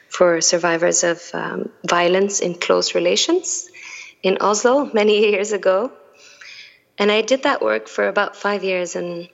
for 0.09 0.40
survivors 0.40 1.04
of 1.04 1.23
um, 1.35 1.68
violence 1.85 2.40
in 2.40 2.54
close 2.54 2.95
relations 2.95 3.68
in 4.22 4.38
Oslo 4.40 4.90
many 4.92 5.30
years 5.30 5.52
ago. 5.52 5.92
And 6.98 7.12
I 7.12 7.22
did 7.22 7.44
that 7.44 7.62
work 7.62 7.88
for 7.88 8.08
about 8.08 8.37
five 8.37 8.64
years, 8.64 8.96
and 8.96 9.28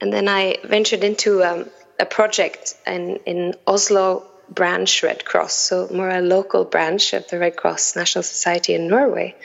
and 0.00 0.12
then 0.12 0.28
I 0.28 0.56
ventured 0.64 1.04
into 1.04 1.42
um, 1.44 1.70
a 1.98 2.04
project 2.04 2.74
in, 2.86 3.16
in 3.24 3.54
Oslo 3.66 4.24
branch 4.48 5.02
Red 5.02 5.24
Cross, 5.24 5.54
so 5.54 5.88
more 5.92 6.08
a 6.10 6.20
local 6.20 6.64
branch 6.64 7.12
of 7.12 7.28
the 7.28 7.38
Red 7.38 7.56
Cross 7.56 7.96
National 7.96 8.22
Society 8.24 8.74
in 8.74 8.88
Norway, 8.88 9.36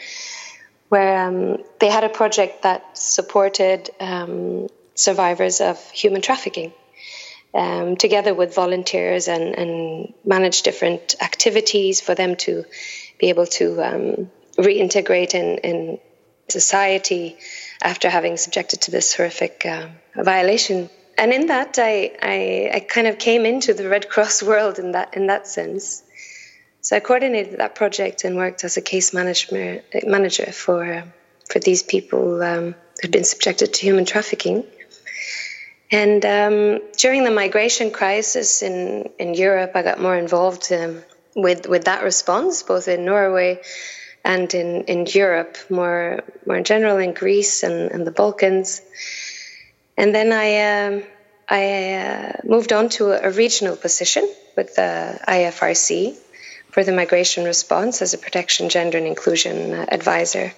where 0.89 1.27
um, 1.27 1.63
they 1.79 1.89
had 1.89 2.03
a 2.03 2.09
project 2.09 2.63
that 2.63 2.97
supported 2.97 3.91
um, 3.99 4.67
survivors 4.95 5.61
of 5.61 5.77
human 5.91 6.21
trafficking. 6.21 6.73
um, 7.53 7.95
together 7.95 8.33
with 8.33 8.53
volunteers 8.53 9.27
and, 9.27 9.57
and 9.57 10.13
manage 10.23 10.61
different 10.61 11.15
activities 11.21 12.01
for 12.01 12.15
them 12.15 12.35
to 12.35 12.65
be 13.19 13.29
able 13.29 13.47
to 13.47 13.81
um, 13.83 14.31
reintegrate 14.59 15.33
in, 15.33 15.57
in 15.59 15.99
society 16.49 17.37
after 17.81 18.09
having 18.09 18.37
subjected 18.37 18.81
to 18.81 18.91
this 18.91 19.15
horrific 19.15 19.65
uh, 19.65 19.87
violation. 20.15 20.89
And 21.17 21.33
in 21.33 21.47
that, 21.47 21.77
I, 21.77 22.11
I, 22.21 22.71
I 22.75 22.79
kind 22.81 23.07
of 23.07 23.17
came 23.17 23.45
into 23.45 23.73
the 23.73 23.87
Red 23.87 24.09
Cross 24.09 24.43
world 24.49 24.79
in 24.79 24.91
that 24.91 25.15
in 25.15 25.27
that 25.27 25.47
sense. 25.47 26.03
So 26.81 26.95
I 26.95 27.01
coordinated 27.01 27.59
that 27.59 27.75
project 27.75 28.23
and 28.23 28.37
worked 28.37 28.63
as 28.63 28.77
a 28.77 28.81
case 28.81 29.13
manager 29.13 29.83
manager 30.05 30.51
for 30.51 31.03
for 31.49 31.59
these 31.59 31.83
people 31.83 32.41
um, 32.41 32.75
who'd 33.01 33.11
been 33.11 33.23
subjected 33.23 33.73
to 33.73 33.81
human 33.81 34.05
trafficking. 34.05 34.65
And 35.91 36.23
um, 36.23 36.81
during 36.97 37.23
the 37.23 37.31
migration 37.31 37.89
crisis 37.89 38.61
in, 38.61 39.09
in 39.17 39.33
Europe, 39.33 39.71
I 39.73 39.81
got 39.81 39.99
more 39.99 40.15
involved 40.15 40.71
um, 40.71 41.01
with 41.35 41.67
with 41.67 41.85
that 41.85 42.03
response, 42.03 42.63
both 42.63 42.87
in 42.87 43.05
Norway 43.05 43.61
and 44.23 44.53
in, 44.53 44.83
in 44.83 45.05
Europe, 45.05 45.57
more 45.69 46.19
more 46.45 46.57
in 46.57 46.63
general 46.63 46.97
in 46.97 47.13
Greece 47.13 47.63
and, 47.63 47.91
and 47.91 48.05
the 48.05 48.11
Balkans. 48.11 48.81
And 49.97 50.13
then 50.13 50.31
I 50.31 50.47
um, 50.85 51.03
I 51.47 51.93
uh, 51.93 52.31
moved 52.43 52.73
on 52.73 52.89
to 52.89 53.11
a, 53.11 53.29
a, 53.29 53.31
regional 53.31 53.75
position 53.75 54.29
with 54.55 54.75
the 54.75 55.19
IFRC 55.27 56.15
for 56.71 56.83
the 56.83 56.91
migration 56.91 57.43
response 57.43 58.01
as 58.01 58.13
a 58.13 58.17
protection, 58.17 58.69
gender, 58.69 58.99
and 58.99 59.07
inclusion 59.07 59.73
uh, 59.73 59.85
advisor. 59.89 60.53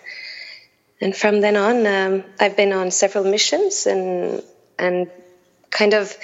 And 1.00 1.16
from 1.16 1.40
then 1.42 1.56
on, 1.56 1.88
um, 1.88 2.24
I've 2.40 2.58
been 2.58 2.74
on 2.74 2.92
several 2.92 3.24
missions 3.24 3.88
and 3.88 4.44
and 4.78 5.10
kind 5.70 5.94
of 5.94 6.16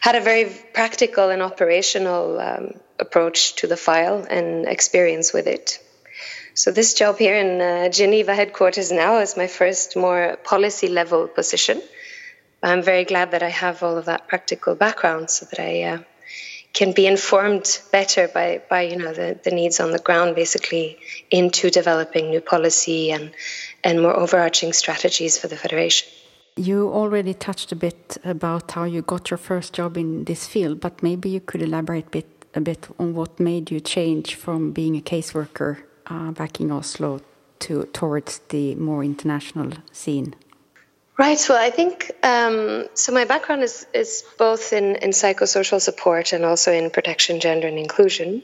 had 0.00 0.14
a 0.14 0.20
very 0.20 0.44
practical 0.74 1.30
and 1.30 1.42
operational 1.42 2.38
um, 2.38 2.74
approach 2.98 3.56
to 3.56 3.66
the 3.66 3.76
file 3.76 4.26
and 4.28 4.66
experience 4.66 5.32
with 5.32 5.46
it. 5.46 5.78
So 6.54 6.70
this 6.70 6.92
job 6.92 7.16
here 7.16 7.36
in 7.36 7.60
uh, 7.60 7.88
Geneva 7.88 8.34
headquarters 8.34 8.92
now 8.92 9.20
is 9.20 9.38
my 9.38 9.46
first 9.46 9.96
more 9.96 10.36
policy 10.44 10.88
level 10.88 11.26
position. 11.26 11.80
I'm 12.62 12.82
very 12.82 13.04
glad 13.04 13.30
that 13.30 13.42
I 13.42 13.48
have 13.48 13.82
all 13.82 13.96
of 13.96 14.04
that 14.04 14.28
practical 14.28 14.74
background 14.74 15.30
so 15.30 15.46
that 15.46 15.58
I 15.58 15.82
uh, 15.82 15.98
can 16.74 16.92
be 16.92 17.06
informed 17.06 17.80
better 17.90 18.28
by, 18.28 18.60
by 18.68 18.82
you 18.82 18.96
know 18.96 19.14
the, 19.14 19.38
the 19.42 19.50
needs 19.50 19.80
on 19.80 19.92
the 19.92 19.98
ground 19.98 20.34
basically 20.34 20.98
into 21.30 21.70
developing 21.70 22.30
new 22.30 22.40
policy 22.40 23.10
and 23.12 23.32
and 23.82 24.02
more 24.02 24.14
overarching 24.14 24.74
strategies 24.74 25.38
for 25.38 25.48
the 25.48 25.56
federation. 25.56 26.08
You 26.56 26.92
already 26.92 27.32
touched 27.32 27.72
a 27.72 27.76
bit 27.76 28.18
about 28.24 28.72
how 28.72 28.84
you 28.84 29.00
got 29.00 29.30
your 29.30 29.38
first 29.38 29.72
job 29.72 29.96
in 29.96 30.24
this 30.24 30.46
field, 30.46 30.80
but 30.80 31.02
maybe 31.02 31.30
you 31.30 31.40
could 31.40 31.62
elaborate 31.62 32.08
a 32.08 32.10
bit, 32.10 32.44
a 32.54 32.60
bit 32.60 32.88
on 32.98 33.14
what 33.14 33.40
made 33.40 33.70
you 33.70 33.80
change 33.80 34.34
from 34.34 34.72
being 34.72 34.94
a 34.96 35.00
caseworker 35.00 35.78
back 36.08 36.60
in 36.60 36.70
Oslo 36.70 37.20
to 37.60 37.84
towards 37.92 38.38
the 38.48 38.74
more 38.74 39.04
international 39.04 39.72
scene? 39.92 40.34
Right. 41.18 41.46
Well, 41.48 41.62
I 41.62 41.70
think 41.70 42.10
um, 42.22 42.88
so. 42.94 43.12
My 43.12 43.24
background 43.24 43.62
is 43.62 43.86
is 43.92 44.24
both 44.38 44.72
in 44.72 44.96
in 44.96 45.10
psychosocial 45.10 45.80
support 45.80 46.32
and 46.32 46.44
also 46.44 46.72
in 46.72 46.90
protection, 46.90 47.38
gender, 47.38 47.68
and 47.68 47.78
inclusion. 47.78 48.42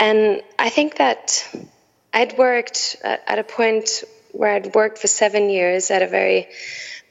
And 0.00 0.42
I 0.58 0.70
think 0.70 0.96
that 0.96 1.48
I'd 2.12 2.36
worked 2.36 2.96
at, 3.02 3.22
at 3.26 3.38
a 3.38 3.44
point 3.44 4.04
where 4.32 4.54
I'd 4.54 4.74
worked 4.74 4.98
for 4.98 5.06
seven 5.06 5.50
years 5.50 5.90
at 5.90 6.02
a 6.02 6.06
very, 6.06 6.48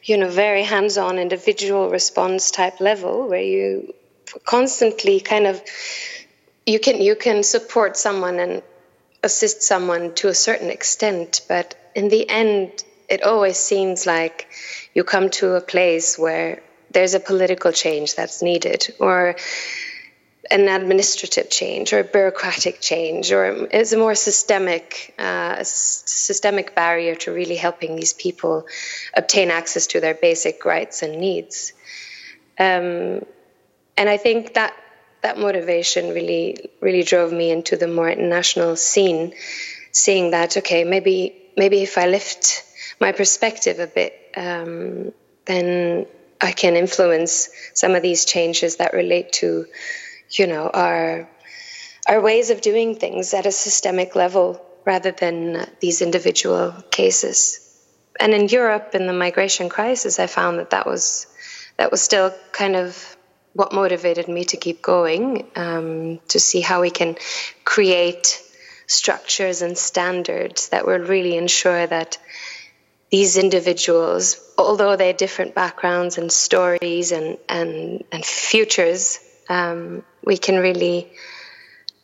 you 0.03 0.17
know, 0.17 0.29
very 0.29 0.63
hands-on 0.63 1.17
individual 1.17 1.89
response 1.89 2.51
type 2.51 2.79
level, 2.79 3.27
where 3.29 3.41
you 3.41 3.93
constantly 4.45 5.21
kind 5.21 5.47
of 5.47 5.61
you 6.65 6.79
can 6.79 7.01
you 7.01 7.15
can 7.15 7.41
support 7.41 7.95
someone 7.95 8.39
and 8.39 8.61
assist 9.23 9.63
someone 9.63 10.13
to 10.15 10.27
a 10.27 10.33
certain 10.33 10.69
extent, 10.69 11.41
but 11.47 11.75
in 11.95 12.09
the 12.09 12.29
end, 12.29 12.83
it 13.09 13.23
always 13.23 13.57
seems 13.57 14.05
like 14.05 14.47
you 14.93 15.03
come 15.03 15.29
to 15.29 15.55
a 15.55 15.61
place 15.61 16.17
where 16.17 16.61
there's 16.91 17.13
a 17.13 17.19
political 17.19 17.71
change 17.71 18.15
that's 18.15 18.41
needed, 18.41 18.93
or 18.99 19.35
an 20.49 20.67
administrative 20.69 21.49
change, 21.49 21.91
or 21.91 21.99
a 21.99 22.03
bureaucratic 22.03 22.79
change, 22.79 23.31
or 23.31 23.67
it's 23.71 23.91
a 23.91 23.97
more 23.97 24.15
systemic, 24.15 25.13
uh, 25.19 25.63
systemic 25.63 26.75
barrier 26.75 27.15
to 27.15 27.31
really 27.31 27.57
helping 27.57 27.95
these 27.95 28.13
people 28.13 28.65
obtain 29.13 29.51
access 29.51 29.87
to 29.87 29.99
their 29.99 30.13
basic 30.13 30.63
rights 30.63 31.01
and 31.01 31.19
needs. 31.19 31.73
Um, 32.57 33.25
and 33.97 34.09
I 34.09 34.17
think 34.17 34.53
that 34.53 34.73
that 35.27 35.37
motivation 35.37 36.13
really 36.13 36.69
really 36.79 37.03
drove 37.03 37.33
me 37.33 37.51
into 37.51 37.75
the 37.75 37.87
more 37.87 38.09
international 38.09 38.77
scene 38.77 39.33
seeing 39.91 40.31
that 40.31 40.55
okay 40.55 40.85
maybe 40.85 41.17
maybe 41.57 41.81
if 41.83 41.97
i 41.97 42.05
lift 42.07 42.63
my 43.01 43.11
perspective 43.11 43.79
a 43.79 43.87
bit 43.87 44.13
um, 44.37 45.11
then 45.45 46.05
i 46.39 46.53
can 46.53 46.77
influence 46.77 47.49
some 47.73 47.93
of 47.93 48.01
these 48.01 48.23
changes 48.23 48.77
that 48.77 48.93
relate 48.93 49.33
to 49.33 49.65
you 50.31 50.47
know 50.47 50.69
our 50.85 51.29
our 52.07 52.21
ways 52.21 52.49
of 52.49 52.61
doing 52.61 52.95
things 52.95 53.33
at 53.33 53.45
a 53.45 53.51
systemic 53.51 54.15
level 54.15 54.61
rather 54.85 55.11
than 55.11 55.67
these 55.81 56.01
individual 56.01 56.71
cases. 56.89 57.59
And 58.17 58.33
in 58.33 58.47
europe 58.47 58.95
in 58.95 59.07
the 59.07 59.17
migration 59.25 59.67
crisis 59.67 60.19
i 60.19 60.27
found 60.27 60.59
that 60.59 60.69
that 60.69 60.85
was 60.87 61.27
that 61.77 61.91
was 61.91 62.01
still 62.01 62.33
kind 62.53 62.77
of 62.77 63.16
what 63.57 63.73
motivated 63.73 64.27
me 64.27 64.45
to 64.45 64.55
keep 64.55 64.83
going 64.83 65.47
um, 65.55 66.19
to 66.27 66.39
see 66.39 66.61
how 66.61 66.81
we 66.81 66.91
can 66.91 67.15
create 67.65 68.39
structures 68.85 69.63
and 69.63 69.75
standards 69.75 70.69
that 70.69 70.85
will 70.85 70.99
really 70.99 71.35
ensure 71.35 71.87
that 71.87 72.19
these 73.09 73.35
individuals, 73.35 74.39
although 74.59 74.95
they 74.95 75.07
have 75.07 75.17
different 75.17 75.55
backgrounds 75.55 76.19
and 76.19 76.31
stories 76.31 77.11
and, 77.11 77.39
and, 77.49 78.03
and 78.11 78.23
futures, 78.23 79.19
um, 79.49 80.03
we 80.23 80.37
can 80.37 80.57
really 80.57 81.09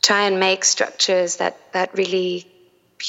try 0.02 0.24
and 0.24 0.40
make 0.40 0.66
structures 0.66 1.36
that, 1.36 1.56
that 1.74 1.96
really 1.96 2.48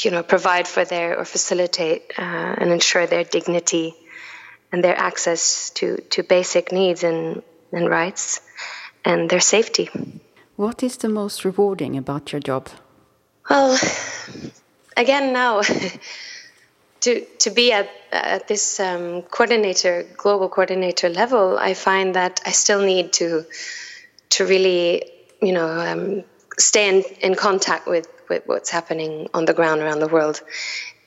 you 0.02 0.10
know, 0.10 0.22
provide 0.22 0.68
for 0.68 0.84
their 0.84 1.18
or 1.18 1.24
facilitate 1.24 2.12
uh, 2.18 2.56
and 2.58 2.70
ensure 2.70 3.06
their 3.06 3.24
dignity 3.24 3.94
and 4.70 4.84
their 4.84 4.98
access 4.98 5.70
to, 5.70 5.96
to 6.10 6.22
basic 6.22 6.72
needs 6.72 7.04
and 7.04 7.42
and 7.74 7.88
rights 7.88 8.40
and 9.04 9.28
their 9.28 9.40
safety. 9.40 9.90
What 10.56 10.82
is 10.82 10.98
the 10.98 11.08
most 11.08 11.44
rewarding 11.44 11.96
about 11.96 12.32
your 12.32 12.40
job? 12.40 12.68
Well, 13.50 13.78
again, 14.96 15.32
now 15.32 15.62
to 17.00 17.20
to 17.38 17.50
be 17.50 17.72
at 17.72 17.88
at 18.12 18.48
this 18.48 18.80
um, 18.80 19.22
coordinator, 19.22 20.06
global 20.16 20.48
coordinator 20.48 21.08
level, 21.08 21.58
I 21.58 21.74
find 21.74 22.14
that 22.14 22.40
I 22.46 22.52
still 22.52 22.82
need 22.82 23.12
to 23.14 23.44
to 24.30 24.46
really, 24.46 25.10
you 25.42 25.52
know, 25.52 25.68
um, 25.68 26.24
stay 26.58 26.88
in, 26.88 27.04
in 27.20 27.34
contact 27.34 27.86
with, 27.86 28.08
with 28.28 28.42
what's 28.46 28.70
happening 28.70 29.28
on 29.34 29.44
the 29.44 29.54
ground 29.54 29.80
around 29.80 30.00
the 30.00 30.08
world, 30.08 30.40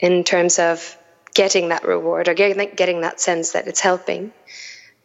in 0.00 0.24
terms 0.24 0.58
of 0.58 0.96
getting 1.34 1.68
that 1.68 1.84
reward 1.84 2.28
or 2.28 2.34
getting 2.34 2.74
getting 2.74 3.00
that 3.02 3.20
sense 3.20 3.52
that 3.52 3.66
it's 3.66 3.80
helping. 3.80 4.32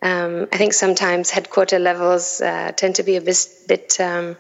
Um, 0.04 0.50
I 0.52 0.58
think 0.58 0.74
sometimes 0.74 1.30
headquarter 1.30 1.80
levels 1.80 2.42
uh, 2.42 2.74
tend 2.76 2.96
to 2.96 3.04
be 3.04 3.16
a 3.16 3.22
bit, 3.22 3.48
bit 3.70 4.00
um, 4.02 4.36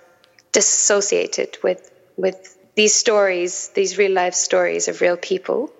dissociated 0.51 1.57
with 1.63 1.89
with 2.17 2.57
these 2.75 2.93
stories, 2.93 3.69
these 3.69 3.97
real 3.97 4.11
life 4.11 4.33
stories 4.33 4.89
of 4.89 4.99
real 4.99 5.15
people, 5.15 5.71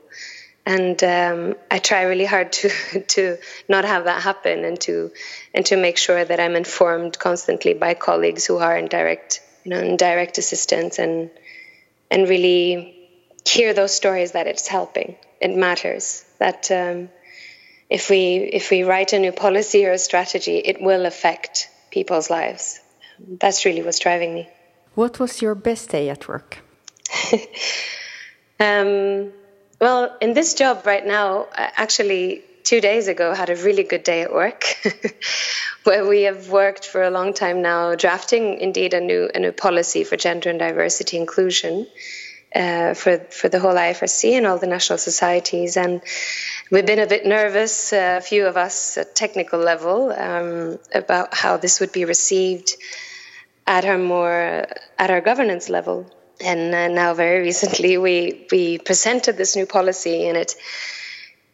and 0.65 1.03
um, 1.03 1.55
I 1.69 1.79
try 1.79 2.03
really 2.03 2.23
hard 2.23 2.53
to 2.53 2.69
to 3.07 3.37
not 3.67 3.83
have 3.83 4.05
that 4.05 4.23
happen 4.23 4.63
and 4.63 4.79
to 4.81 5.11
and 5.53 5.65
to 5.65 5.75
make 5.75 5.97
sure 5.97 6.23
that 6.23 6.39
I'm 6.39 6.55
informed 6.55 7.19
constantly 7.19 7.73
by 7.73 7.93
colleagues 7.93 8.45
who 8.45 8.59
are 8.59 8.77
in 8.77 8.87
direct 8.87 9.41
you 9.65 9.71
know 9.71 9.79
in 9.79 9.97
direct 9.97 10.37
assistance 10.37 10.97
and 10.97 11.29
and 12.09 12.29
really 12.29 13.09
hear 13.45 13.73
those 13.73 13.93
stories 13.93 14.31
that 14.31 14.47
it's 14.47 14.69
helping. 14.69 15.17
It 15.41 15.53
matters 15.53 16.23
that 16.39 16.71
um, 16.71 17.09
if 17.93 18.09
we 18.09 18.37
if 18.59 18.71
we 18.71 18.83
write 18.83 19.13
a 19.13 19.19
new 19.19 19.31
policy 19.31 19.85
or 19.85 19.91
a 19.91 19.99
strategy, 19.99 20.57
it 20.57 20.81
will 20.81 21.05
affect 21.05 21.69
people's 21.91 22.29
lives. 22.29 22.79
That's 23.19 23.65
really 23.65 23.83
what's 23.83 23.99
driving 23.99 24.33
me. 24.33 24.49
What 24.95 25.19
was 25.19 25.41
your 25.43 25.53
best 25.55 25.89
day 25.89 26.09
at 26.09 26.27
work? 26.27 26.57
um, 28.59 29.31
well, 29.79 30.17
in 30.21 30.33
this 30.33 30.55
job 30.55 30.87
right 30.87 31.05
now, 31.05 31.47
actually, 31.55 32.41
two 32.63 32.81
days 32.81 33.07
ago, 33.07 33.33
had 33.35 33.51
a 33.51 33.55
really 33.55 33.83
good 33.83 34.03
day 34.03 34.23
at 34.23 34.33
work, 34.33 34.63
where 35.83 36.07
we 36.07 36.23
have 36.23 36.49
worked 36.49 36.87
for 36.87 37.03
a 37.03 37.11
long 37.11 37.31
time 37.33 37.61
now, 37.61 37.93
drafting 37.93 38.59
indeed 38.59 38.95
a 38.95 39.01
new 39.01 39.29
a 39.35 39.39
new 39.39 39.51
policy 39.51 40.03
for 40.03 40.17
gender 40.17 40.49
and 40.49 40.57
diversity 40.57 41.17
inclusion, 41.17 41.85
uh, 42.55 42.95
for 42.95 43.19
for 43.39 43.49
the 43.49 43.59
whole 43.59 43.75
IFRC 43.75 44.31
and 44.31 44.47
all 44.47 44.57
the 44.57 44.73
national 44.77 44.97
societies, 44.97 45.77
and 45.77 46.01
we've 46.73 46.87
been 46.87 46.97
a 46.97 47.05
bit 47.05 47.23
nervous, 47.23 47.93
uh, 47.93 48.15
a 48.17 48.21
few 48.21 48.47
of 48.47 48.57
us 48.57 48.97
at 48.97 49.15
technical 49.15 49.59
level, 49.59 50.11
um, 50.11 50.79
about 50.93 51.33
how 51.35 51.55
this 51.55 51.79
would 51.79 51.91
be 51.91 52.03
received 52.03 52.75
at 53.67 53.85
our 53.85 53.99
more 53.99 54.65
at 54.97 55.09
our 55.11 55.21
governance 55.21 55.69
level. 55.69 56.11
And 56.43 56.73
uh, 56.73 56.87
now, 56.87 57.13
very 57.13 57.41
recently, 57.51 57.97
we 57.97 58.47
we 58.51 58.79
presented 58.79 59.37
this 59.37 59.55
new 59.55 59.67
policy, 59.67 60.27
and 60.27 60.35
it 60.35 60.55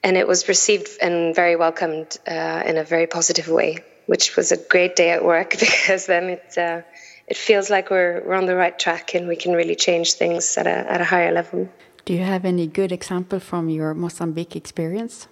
and 0.03 0.15
it 0.15 0.25
was 0.25 0.47
received 0.47 0.89
and 1.01 1.35
very 1.35 1.57
welcomed 1.57 2.17
uh, 2.25 2.63
in 2.65 2.77
a 2.77 2.85
very 2.85 3.07
positive 3.07 3.49
way, 3.49 3.79
which 4.05 4.37
was 4.37 4.53
a 4.53 4.57
great 4.57 4.95
day 4.95 5.09
at 5.11 5.23
work 5.23 5.49
because 5.65 6.05
then 6.05 6.29
it 6.29 6.57
uh, 6.57 6.81
it 7.27 7.35
feels 7.35 7.69
like 7.69 7.89
we're 7.89 8.23
we're 8.25 8.35
on 8.35 8.45
the 8.45 8.55
right 8.55 8.79
track 8.79 9.15
and 9.15 9.27
we 9.27 9.35
can 9.35 9.51
really 9.51 9.75
change 9.75 10.13
things 10.13 10.57
at 10.57 10.65
a 10.65 10.77
at 10.93 11.01
a 11.01 11.05
higher 11.13 11.33
level. 11.33 11.67
Do 12.05 12.13
you 12.13 12.23
have 12.23 12.45
any 12.45 12.67
good 12.67 12.91
example 12.91 13.39
from 13.39 13.69
your 13.69 13.93
Mozambique 13.93 14.55
experience? 14.55 15.27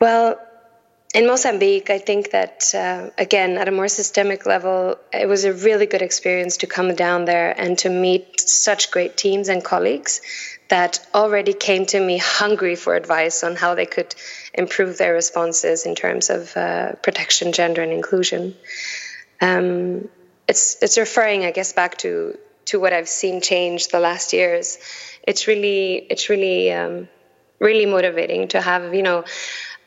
Well, 0.00 0.38
in 1.12 1.26
Mozambique, 1.26 1.90
I 1.90 1.98
think 1.98 2.30
that 2.30 2.72
uh, 2.74 3.10
again 3.18 3.58
at 3.58 3.66
a 3.68 3.72
more 3.72 3.88
systemic 3.88 4.46
level, 4.46 4.96
it 5.12 5.28
was 5.28 5.44
a 5.44 5.52
really 5.52 5.86
good 5.86 6.02
experience 6.02 6.58
to 6.58 6.66
come 6.66 6.94
down 6.94 7.24
there 7.24 7.52
and 7.58 7.76
to 7.78 7.88
meet 7.88 8.38
such 8.38 8.90
great 8.92 9.16
teams 9.16 9.48
and 9.48 9.64
colleagues 9.64 10.20
that 10.68 11.04
already 11.12 11.52
came 11.52 11.84
to 11.84 11.98
me 11.98 12.16
hungry 12.16 12.76
for 12.76 12.94
advice 12.94 13.42
on 13.42 13.56
how 13.56 13.74
they 13.74 13.86
could 13.86 14.14
improve 14.54 14.98
their 14.98 15.12
responses 15.12 15.84
in 15.84 15.96
terms 15.96 16.30
of 16.30 16.56
uh, 16.56 16.92
protection, 17.02 17.52
gender, 17.52 17.82
and 17.82 17.92
inclusion. 17.92 18.54
Um, 19.40 20.08
it's 20.46 20.80
it's 20.80 20.96
referring, 20.96 21.44
I 21.44 21.50
guess, 21.50 21.72
back 21.72 21.98
to 21.98 22.38
to 22.70 22.80
what 22.80 22.92
I've 22.92 23.08
seen 23.08 23.40
change 23.40 23.88
the 23.88 24.00
last 24.00 24.32
years. 24.32 24.78
It's 25.22 25.46
really 25.46 25.96
it's 26.10 26.28
really 26.28 26.72
um, 26.72 27.08
really 27.58 27.86
motivating 27.86 28.48
to 28.48 28.60
have 28.60 28.94
you 28.94 29.02
know 29.02 29.24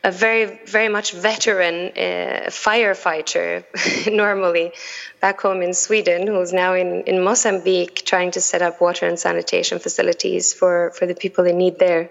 a 0.04 0.10
very 0.10 0.60
very 0.66 0.88
much 0.88 1.12
veteran 1.12 1.76
uh, 1.96 2.50
firefighter 2.50 3.64
normally 4.22 4.72
back 5.20 5.40
home 5.40 5.62
in 5.62 5.72
Sweden 5.72 6.26
who's 6.26 6.52
now 6.52 6.74
in, 6.74 7.04
in 7.04 7.24
Mozambique 7.24 8.04
trying 8.04 8.30
to 8.32 8.40
set 8.40 8.60
up 8.60 8.82
water 8.82 9.06
and 9.06 9.18
sanitation 9.18 9.78
facilities 9.78 10.52
for, 10.52 10.92
for 10.94 11.06
the 11.06 11.14
people 11.14 11.46
in 11.46 11.56
need 11.56 11.78
there 11.78 12.10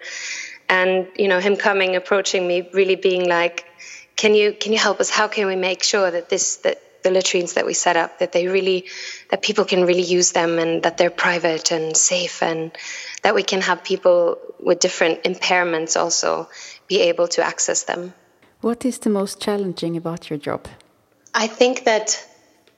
and 0.68 1.08
you 1.16 1.28
know 1.28 1.40
him 1.40 1.56
coming 1.56 1.96
approaching 1.96 2.48
me 2.48 2.68
really 2.74 2.96
being 2.96 3.30
like 3.30 3.66
can 4.16 4.34
you 4.34 4.54
can 4.54 4.72
you 4.74 4.80
help 4.80 5.00
us 5.00 5.10
how 5.10 5.28
can 5.28 5.46
we 5.46 5.56
make 5.56 5.84
sure 5.84 6.10
that 6.10 6.30
this 6.30 6.58
that 6.58 6.82
the 7.04 7.12
latrines 7.12 7.54
that 7.54 7.66
we 7.66 7.74
set 7.74 7.96
up 7.98 8.20
that 8.20 8.32
they 8.32 8.48
really 8.48 8.86
that 9.30 9.42
people 9.42 9.66
can 9.66 9.86
really 9.86 10.02
use 10.02 10.32
them 10.32 10.60
and 10.60 10.84
that 10.84 10.98
they're 10.98 11.10
private 11.10 11.72
and 11.72 11.96
safe 11.96 12.42
and 12.42 12.72
that 13.22 13.36
we 13.36 13.44
can 13.44 13.62
have 13.62 13.84
people 13.84 14.38
with 14.60 14.80
different 14.80 15.24
impairments 15.24 15.98
also 15.98 16.50
be 16.88 17.02
able 17.02 17.28
to 17.28 17.44
access 17.44 17.84
them. 17.84 18.14
What 18.62 18.86
is 18.86 19.00
the 19.00 19.10
most 19.10 19.42
challenging 19.42 19.98
about 19.98 20.30
your 20.30 20.40
job? 20.40 20.68
I 21.34 21.48
think 21.48 21.84
that 21.86 22.26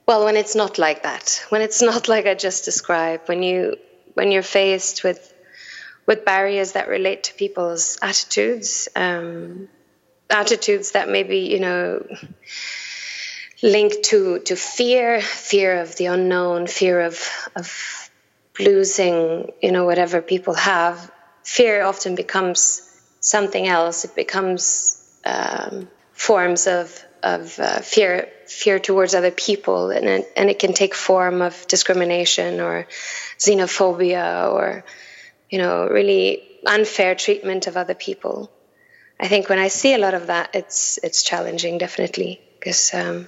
well 0.07 0.25
when 0.25 0.35
it's 0.35 0.55
not 0.55 0.77
like 0.77 1.03
that, 1.03 1.45
when 1.49 1.61
it's 1.61 1.81
not 1.81 2.07
like 2.13 2.25
I 2.25 2.33
just 2.33 2.65
described, 2.65 3.27
when 3.27 3.43
you 3.43 3.77
when 4.15 4.31
you're 4.31 4.49
faced 4.59 5.03
with 5.03 5.31
with 6.07 6.25
barriers 6.25 6.73
that 6.73 6.87
relate 6.87 7.23
to 7.23 7.33
people's 7.33 7.97
attitudes, 8.01 8.87
um, 8.95 9.67
attitudes 10.29 10.91
that 10.91 11.09
maybe 11.09 11.39
you 11.39 11.59
know 11.59 12.05
linked 13.61 14.03
to 14.03 14.39
to 14.39 14.55
fear, 14.55 15.21
fear 15.21 15.81
of 15.81 15.95
the 15.95 16.07
unknown, 16.07 16.67
fear 16.67 17.01
of 17.01 17.29
of 17.55 18.09
losing, 18.59 19.51
you 19.61 19.71
know, 19.71 19.85
whatever 19.85 20.21
people 20.21 20.53
have. 20.53 21.11
Fear 21.43 21.83
often 21.83 22.15
becomes 22.15 22.81
something 23.19 23.67
else. 23.67 24.05
It 24.05 24.15
becomes 24.15 25.01
um, 25.25 25.87
forms 26.11 26.67
of 26.67 27.03
of 27.23 27.59
uh, 27.59 27.79
fear 27.79 28.29
fear 28.47 28.79
towards 28.79 29.15
other 29.15 29.31
people, 29.31 29.89
and 29.89 30.07
it, 30.07 30.31
and 30.35 30.49
it 30.49 30.59
can 30.59 30.73
take 30.73 30.93
form 30.93 31.41
of 31.41 31.65
discrimination 31.67 32.59
or 32.59 32.87
xenophobia 33.39 34.51
or 34.51 34.83
you 35.49 35.57
know 35.59 35.87
really 35.87 36.43
unfair 36.65 37.15
treatment 37.15 37.67
of 37.67 37.77
other 37.77 37.95
people. 37.95 38.51
I 39.19 39.29
think 39.29 39.47
when 39.47 39.59
I 39.59 39.69
see 39.69 39.93
a 39.93 39.97
lot 39.97 40.13
of 40.13 40.27
that, 40.27 40.49
it's 40.53 40.99
it's 41.01 41.23
challenging, 41.23 41.77
definitely, 41.77 42.41
because. 42.59 42.93
Um, 42.93 43.27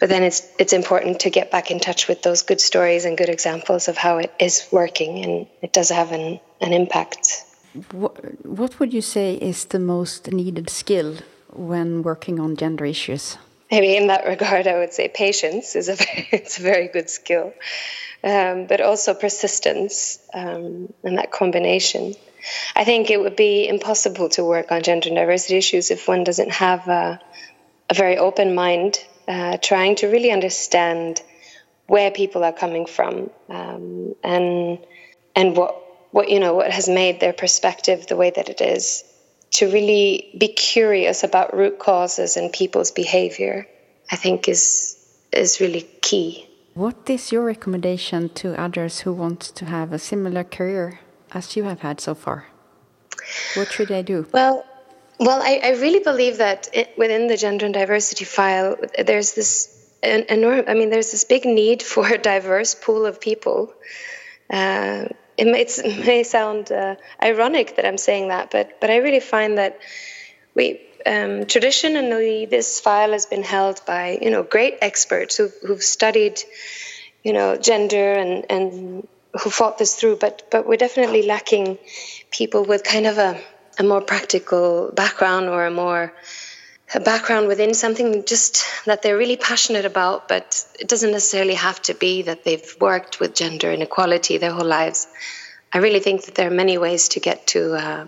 but 0.00 0.08
then 0.08 0.22
it's 0.22 0.42
it's 0.58 0.72
important 0.72 1.20
to 1.20 1.30
get 1.30 1.50
back 1.50 1.70
in 1.70 1.78
touch 1.78 2.08
with 2.08 2.22
those 2.22 2.42
good 2.42 2.60
stories 2.60 3.04
and 3.04 3.16
good 3.16 3.28
examples 3.28 3.86
of 3.86 3.96
how 3.96 4.18
it 4.18 4.32
is 4.40 4.66
working 4.72 5.24
and 5.24 5.46
it 5.62 5.72
does 5.72 5.90
have 5.90 6.10
an, 6.12 6.40
an 6.60 6.72
impact 6.72 7.44
what, 7.92 8.44
what 8.44 8.80
would 8.80 8.92
you 8.92 9.02
say 9.02 9.34
is 9.34 9.66
the 9.66 9.78
most 9.78 10.32
needed 10.32 10.68
skill 10.68 11.16
when 11.52 12.02
working 12.02 12.40
on 12.40 12.56
gender 12.56 12.84
issues? 12.84 13.38
Maybe 13.70 13.96
in 13.96 14.08
that 14.08 14.26
regard, 14.26 14.66
I 14.66 14.78
would 14.78 14.92
say 14.92 15.08
patience 15.08 15.76
is 15.76 15.88
a 15.88 15.94
very, 15.96 16.28
it's 16.32 16.58
a 16.58 16.62
very 16.62 16.88
good 16.88 17.08
skill, 17.08 17.54
um, 18.24 18.66
but 18.66 18.80
also 18.80 19.14
persistence 19.14 20.18
um, 20.34 20.92
and 21.04 21.18
that 21.18 21.30
combination. 21.30 22.14
I 22.74 22.84
think 22.84 23.10
it 23.10 23.20
would 23.20 23.36
be 23.36 23.68
impossible 23.68 24.30
to 24.30 24.44
work 24.44 24.72
on 24.72 24.82
gender 24.82 25.08
and 25.08 25.16
diversity 25.16 25.56
issues 25.56 25.90
if 25.90 26.08
one 26.08 26.24
doesn't 26.24 26.50
have 26.50 26.88
a, 26.88 27.20
a 27.88 27.94
very 27.94 28.18
open 28.18 28.54
mind, 28.54 28.98
uh, 29.28 29.56
trying 29.58 29.96
to 29.96 30.06
really 30.08 30.30
understand 30.30 31.22
where 31.86 32.10
people 32.10 32.44
are 32.44 32.52
coming 32.52 32.86
from 32.86 33.30
um, 33.48 34.14
and 34.22 34.78
and 35.34 35.56
what 35.56 35.76
what 36.12 36.28
you 36.28 36.40
know 36.40 36.54
what 36.54 36.70
has 36.70 36.88
made 36.88 37.20
their 37.20 37.32
perspective 37.32 38.06
the 38.06 38.16
way 38.16 38.30
that 38.30 38.48
it 38.48 38.60
is 38.60 39.04
to 39.50 39.70
really 39.70 40.30
be 40.38 40.48
curious 40.48 41.24
about 41.24 41.56
root 41.56 41.78
causes 41.78 42.36
and 42.36 42.52
people's 42.52 42.92
behavior 42.92 43.66
i 44.10 44.16
think 44.16 44.48
is 44.48 45.00
is 45.32 45.60
really 45.60 45.82
key. 46.02 46.46
What 46.74 47.08
is 47.10 47.32
your 47.32 47.44
recommendation 47.44 48.28
to 48.40 48.60
others 48.60 49.00
who 49.00 49.12
want 49.12 49.40
to 49.40 49.64
have 49.66 49.92
a 49.92 49.98
similar 49.98 50.44
career 50.44 51.00
as 51.32 51.56
you 51.56 51.64
have 51.64 51.80
had 51.80 52.00
so 52.00 52.14
far? 52.14 52.46
What 53.54 53.70
should 53.72 53.88
they 53.88 54.02
do? 54.02 54.26
Well 54.32 54.64
well 55.20 55.40
i, 55.42 55.60
I 55.62 55.70
really 55.84 56.00
believe 56.00 56.38
that 56.38 56.68
it, 56.72 56.98
within 56.98 57.28
the 57.28 57.36
gender 57.36 57.66
and 57.66 57.74
diversity 57.74 58.24
file 58.24 58.76
there's 58.98 59.34
this 59.34 59.76
enormous 60.02 60.64
i 60.68 60.74
mean 60.74 60.90
there's 60.90 61.10
this 61.12 61.24
big 61.24 61.44
need 61.44 61.82
for 61.82 62.06
a 62.06 62.18
diverse 62.18 62.74
pool 62.74 63.06
of 63.06 63.20
people. 63.20 63.72
Uh, 64.48 65.06
it 65.36 65.46
may, 65.46 65.62
it 65.68 66.06
may 66.06 66.22
sound 66.22 66.72
uh, 66.72 66.96
ironic 67.22 67.76
that 67.76 67.86
I'm 67.86 67.98
saying 67.98 68.28
that, 68.28 68.50
but 68.50 68.80
but 68.80 68.90
I 68.90 68.96
really 68.96 69.20
find 69.20 69.58
that 69.58 69.78
we 70.54 70.80
um, 71.06 71.46
traditionally 71.46 72.46
this 72.46 72.80
file 72.80 73.12
has 73.12 73.26
been 73.26 73.42
held 73.42 73.84
by 73.86 74.18
you 74.20 74.30
know 74.30 74.42
great 74.42 74.78
experts 74.80 75.36
who, 75.36 75.50
who've 75.66 75.82
studied 75.82 76.42
you 77.22 77.32
know 77.32 77.56
gender 77.56 78.12
and 78.12 78.46
and 78.50 79.08
who 79.40 79.50
fought 79.50 79.78
this 79.78 79.94
through, 79.94 80.16
but 80.16 80.48
but 80.50 80.66
we're 80.66 80.76
definitely 80.76 81.22
lacking 81.22 81.78
people 82.30 82.64
with 82.64 82.82
kind 82.82 83.06
of 83.06 83.18
a, 83.18 83.40
a 83.80 83.82
more 83.82 84.02
practical 84.02 84.92
background 84.92 85.48
or 85.48 85.64
a 85.64 85.70
more 85.70 86.12
a 86.94 87.00
background 87.00 87.46
within 87.46 87.72
something 87.72 88.24
just 88.24 88.64
that 88.84 89.00
they're 89.00 89.16
really 89.16 89.36
passionate 89.36 89.84
about, 89.84 90.28
but 90.28 90.64
it 90.78 90.88
doesn't 90.88 91.12
necessarily 91.12 91.54
have 91.54 91.80
to 91.82 91.94
be 91.94 92.22
that 92.22 92.44
they've 92.44 92.76
worked 92.80 93.20
with 93.20 93.34
gender 93.34 93.72
inequality 93.72 94.38
their 94.38 94.52
whole 94.52 94.66
lives. 94.66 95.06
I 95.72 95.78
really 95.78 96.00
think 96.00 96.24
that 96.24 96.34
there 96.34 96.48
are 96.48 96.62
many 96.64 96.78
ways 96.78 97.10
to 97.10 97.20
get 97.20 97.46
to 97.48 97.74
uh, 97.74 98.04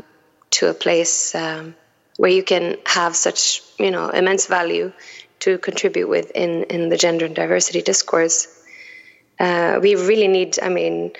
to 0.56 0.68
a 0.68 0.74
place 0.74 1.34
um, 1.34 1.74
where 2.16 2.30
you 2.30 2.42
can 2.42 2.76
have 2.84 3.14
such 3.16 3.62
you 3.78 3.90
know 3.90 4.10
immense 4.10 4.46
value 4.46 4.92
to 5.40 5.58
contribute 5.58 6.08
with 6.08 6.32
in 6.32 6.64
in 6.64 6.88
the 6.88 6.96
gender 6.96 7.24
and 7.26 7.36
diversity 7.36 7.82
discourse. 7.82 8.48
Uh, 9.38 9.78
we 9.80 9.94
really 9.94 10.28
need. 10.28 10.58
I 10.60 10.68
mean, 10.68 11.12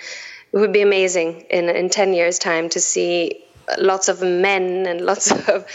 it 0.51 0.57
would 0.57 0.73
be 0.73 0.81
amazing 0.81 1.45
in 1.49 1.69
in 1.69 1.89
ten 1.89 2.13
years' 2.13 2.39
time 2.39 2.69
to 2.69 2.79
see 2.79 3.43
lots 3.77 4.07
of 4.09 4.21
men 4.21 4.85
and 4.85 5.01
lots 5.11 5.31
of 5.31 5.65